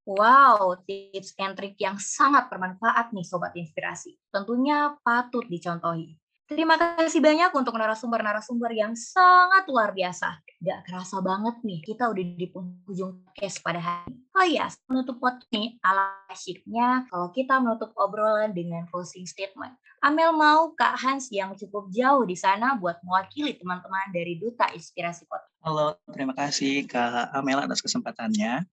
Wow, 0.09 0.73
tips 0.89 1.37
and 1.37 1.53
trick 1.53 1.77
yang 1.77 2.01
sangat 2.01 2.49
bermanfaat 2.49 3.13
nih 3.13 3.21
Sobat 3.21 3.53
Inspirasi. 3.53 4.17
Tentunya 4.33 4.97
patut 5.05 5.45
dicontohi. 5.45 6.17
Terima 6.49 6.81
kasih 6.81 7.21
banyak 7.21 7.53
untuk 7.53 7.77
narasumber-narasumber 7.77 8.73
yang 8.73 8.97
sangat 8.97 9.69
luar 9.69 9.93
biasa. 9.93 10.41
Gak 10.65 10.81
kerasa 10.89 11.21
banget 11.21 11.61
nih, 11.61 11.85
kita 11.85 12.09
udah 12.09 12.25
di 12.25 12.47
penghujung 12.49 13.21
case 13.37 13.61
pada 13.61 13.77
hari 13.77 14.09
ini. 14.09 14.17
Oh 14.33 14.45
iya, 14.49 14.65
menutup 14.89 15.21
pot 15.21 15.45
nih, 15.53 15.77
ala 15.85 16.09
asyiknya 16.33 17.05
kalau 17.13 17.29
kita 17.29 17.61
menutup 17.61 17.93
obrolan 17.93 18.49
dengan 18.49 18.89
closing 18.89 19.29
statement. 19.29 19.77
Amel 20.01 20.33
mau 20.33 20.73
Kak 20.73 20.97
Hans 20.97 21.29
yang 21.29 21.53
cukup 21.53 21.93
jauh 21.93 22.25
di 22.25 22.33
sana 22.33 22.73
buat 22.81 22.97
mewakili 23.05 23.53
teman-teman 23.61 24.09
dari 24.09 24.41
Duta 24.41 24.73
Inspirasi 24.73 25.29
Pot. 25.29 25.45
Halo, 25.61 26.01
terima 26.09 26.33
kasih 26.33 26.89
Kak 26.89 27.29
Amel 27.29 27.61
atas 27.61 27.83
kesempatannya 27.83 28.65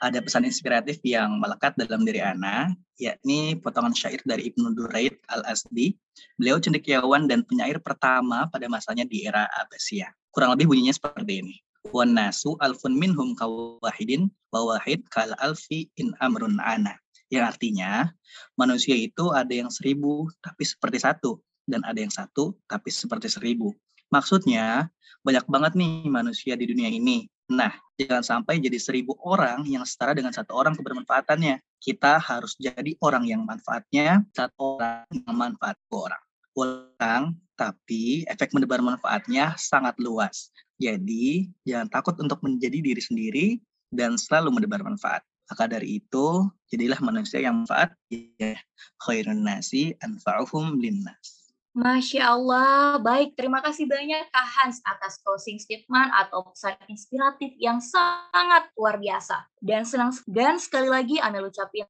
ada 0.00 0.18
pesan 0.20 0.48
inspiratif 0.48 1.00
yang 1.04 1.36
melekat 1.40 1.76
dalam 1.76 2.04
diri 2.04 2.24
Ana, 2.24 2.72
yakni 2.96 3.56
potongan 3.60 3.92
syair 3.92 4.20
dari 4.24 4.48
Ibnu 4.52 4.72
Duraid 4.76 5.16
al-Asdi. 5.28 5.92
Beliau 6.40 6.60
cendekiawan 6.60 7.28
dan 7.28 7.44
penyair 7.44 7.80
pertama 7.80 8.48
pada 8.48 8.68
masanya 8.68 9.04
di 9.04 9.28
era 9.28 9.48
Abbasiyah. 9.60 10.08
Kurang 10.32 10.56
lebih 10.56 10.70
bunyinya 10.70 10.94
seperti 10.94 11.42
ini. 11.42 11.56
Wan 11.90 12.12
nasu 12.12 12.54
alfun 12.60 12.92
minhum 12.94 13.32
kawahidin 13.32 14.28
wawahid 14.52 15.00
kal 15.08 15.32
alfi 15.40 15.88
in 15.96 16.12
amrun 16.20 16.60
ana. 16.60 16.94
Yang 17.30 17.56
artinya, 17.56 18.10
manusia 18.58 18.98
itu 18.98 19.30
ada 19.30 19.50
yang 19.50 19.70
seribu 19.70 20.28
tapi 20.42 20.66
seperti 20.66 20.98
satu, 21.00 21.38
dan 21.64 21.86
ada 21.86 21.96
yang 21.96 22.10
satu 22.10 22.58
tapi 22.66 22.90
seperti 22.90 23.30
seribu. 23.30 23.70
Maksudnya, 24.10 24.90
banyak 25.22 25.46
banget 25.46 25.72
nih 25.78 26.10
manusia 26.10 26.58
di 26.58 26.66
dunia 26.66 26.90
ini, 26.90 27.30
Nah, 27.50 27.74
jangan 27.98 28.22
sampai 28.22 28.62
jadi 28.62 28.78
seribu 28.78 29.18
orang 29.26 29.66
yang 29.66 29.82
setara 29.82 30.14
dengan 30.14 30.30
satu 30.30 30.54
orang 30.54 30.78
kebermanfaatannya. 30.78 31.58
Kita 31.82 32.22
harus 32.22 32.54
jadi 32.62 32.94
orang 33.02 33.26
yang 33.26 33.42
manfaatnya 33.42 34.22
satu 34.30 34.78
orang 34.78 35.02
yang 35.10 35.34
manfaat 35.34 35.74
orang. 35.90 36.22
Orang, 36.54 37.22
tapi 37.58 38.22
efek 38.30 38.54
menebar 38.54 38.78
manfaatnya 38.78 39.58
sangat 39.58 39.98
luas. 39.98 40.54
Jadi, 40.78 41.50
jangan 41.66 41.90
takut 41.90 42.14
untuk 42.22 42.38
menjadi 42.46 42.78
diri 42.78 43.02
sendiri 43.02 43.46
dan 43.90 44.14
selalu 44.14 44.62
menebar 44.62 44.86
manfaat. 44.86 45.26
Maka 45.50 45.66
dari 45.66 45.98
itu, 45.98 46.46
jadilah 46.70 47.02
manusia 47.02 47.42
yang 47.42 47.66
manfaat. 47.66 47.98
Ya, 48.14 48.54
khairun 49.02 49.42
nasi 49.42 49.98
anfa'uhum 49.98 50.78
linnas. 50.78 51.39
Masya 51.70 52.34
Allah, 52.34 52.98
baik. 52.98 53.38
Terima 53.38 53.62
kasih 53.62 53.86
banyak 53.86 54.26
Kak 54.34 54.42
Hans 54.58 54.82
atas 54.82 55.22
closing 55.22 55.54
statement 55.54 56.10
atau 56.10 56.42
pesan 56.50 56.74
inspiratif 56.90 57.54
yang 57.62 57.78
sangat 57.78 58.66
luar 58.74 58.98
biasa. 58.98 59.46
Dan 59.62 59.86
senang 59.86 60.10
dan 60.26 60.58
sekali 60.58 60.90
lagi 60.90 61.22
Amel 61.22 61.46
ucapin 61.46 61.86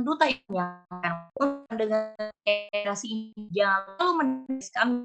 duta 0.00 0.24
yang 0.48 0.80
dengan 1.68 2.16
generasi 2.40 3.06
ini 3.12 3.52
jangan 3.52 4.00
selalu 4.00 4.12
menulis 4.16 4.68
kami 4.72 4.96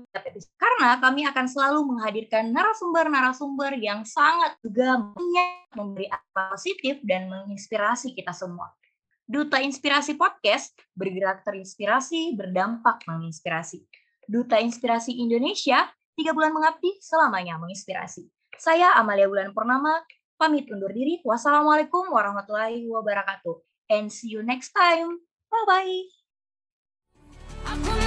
karena 0.55 0.89
kami 1.03 1.21
akan 1.27 1.45
selalu 1.51 1.79
menghadirkan 1.83 2.43
narasumber-narasumber 2.55 3.75
yang 3.75 4.07
sangat 4.07 4.55
juga 4.63 5.03
memberi 5.75 6.07
apa 6.07 6.55
positif 6.55 7.03
dan 7.03 7.27
menginspirasi 7.27 8.15
kita 8.15 8.31
semua. 8.31 8.71
Duta 9.27 9.59
Inspirasi 9.59 10.15
Podcast 10.15 10.79
bergerak 10.95 11.43
terinspirasi, 11.43 12.39
berdampak 12.39 13.03
menginspirasi. 13.03 13.83
Duta 14.27 14.59
Inspirasi 14.59 15.19
Indonesia, 15.19 15.87
tiga 16.15 16.35
bulan 16.35 16.53
mengabdi 16.53 16.99
selamanya 16.99 17.59
menginspirasi. 17.59 18.27
Saya 18.57 18.95
Amalia 18.95 19.25
Bulan 19.25 19.51
Purnama, 19.51 20.05
pamit 20.37 20.69
undur 20.69 20.93
diri. 20.93 21.19
Wassalamualaikum 21.25 22.13
warahmatullahi 22.13 22.85
wabarakatuh. 22.87 23.55
And 23.91 24.11
see 24.11 24.31
you 24.31 24.43
next 24.45 24.71
time. 24.71 25.19
Bye-bye. 25.51 28.02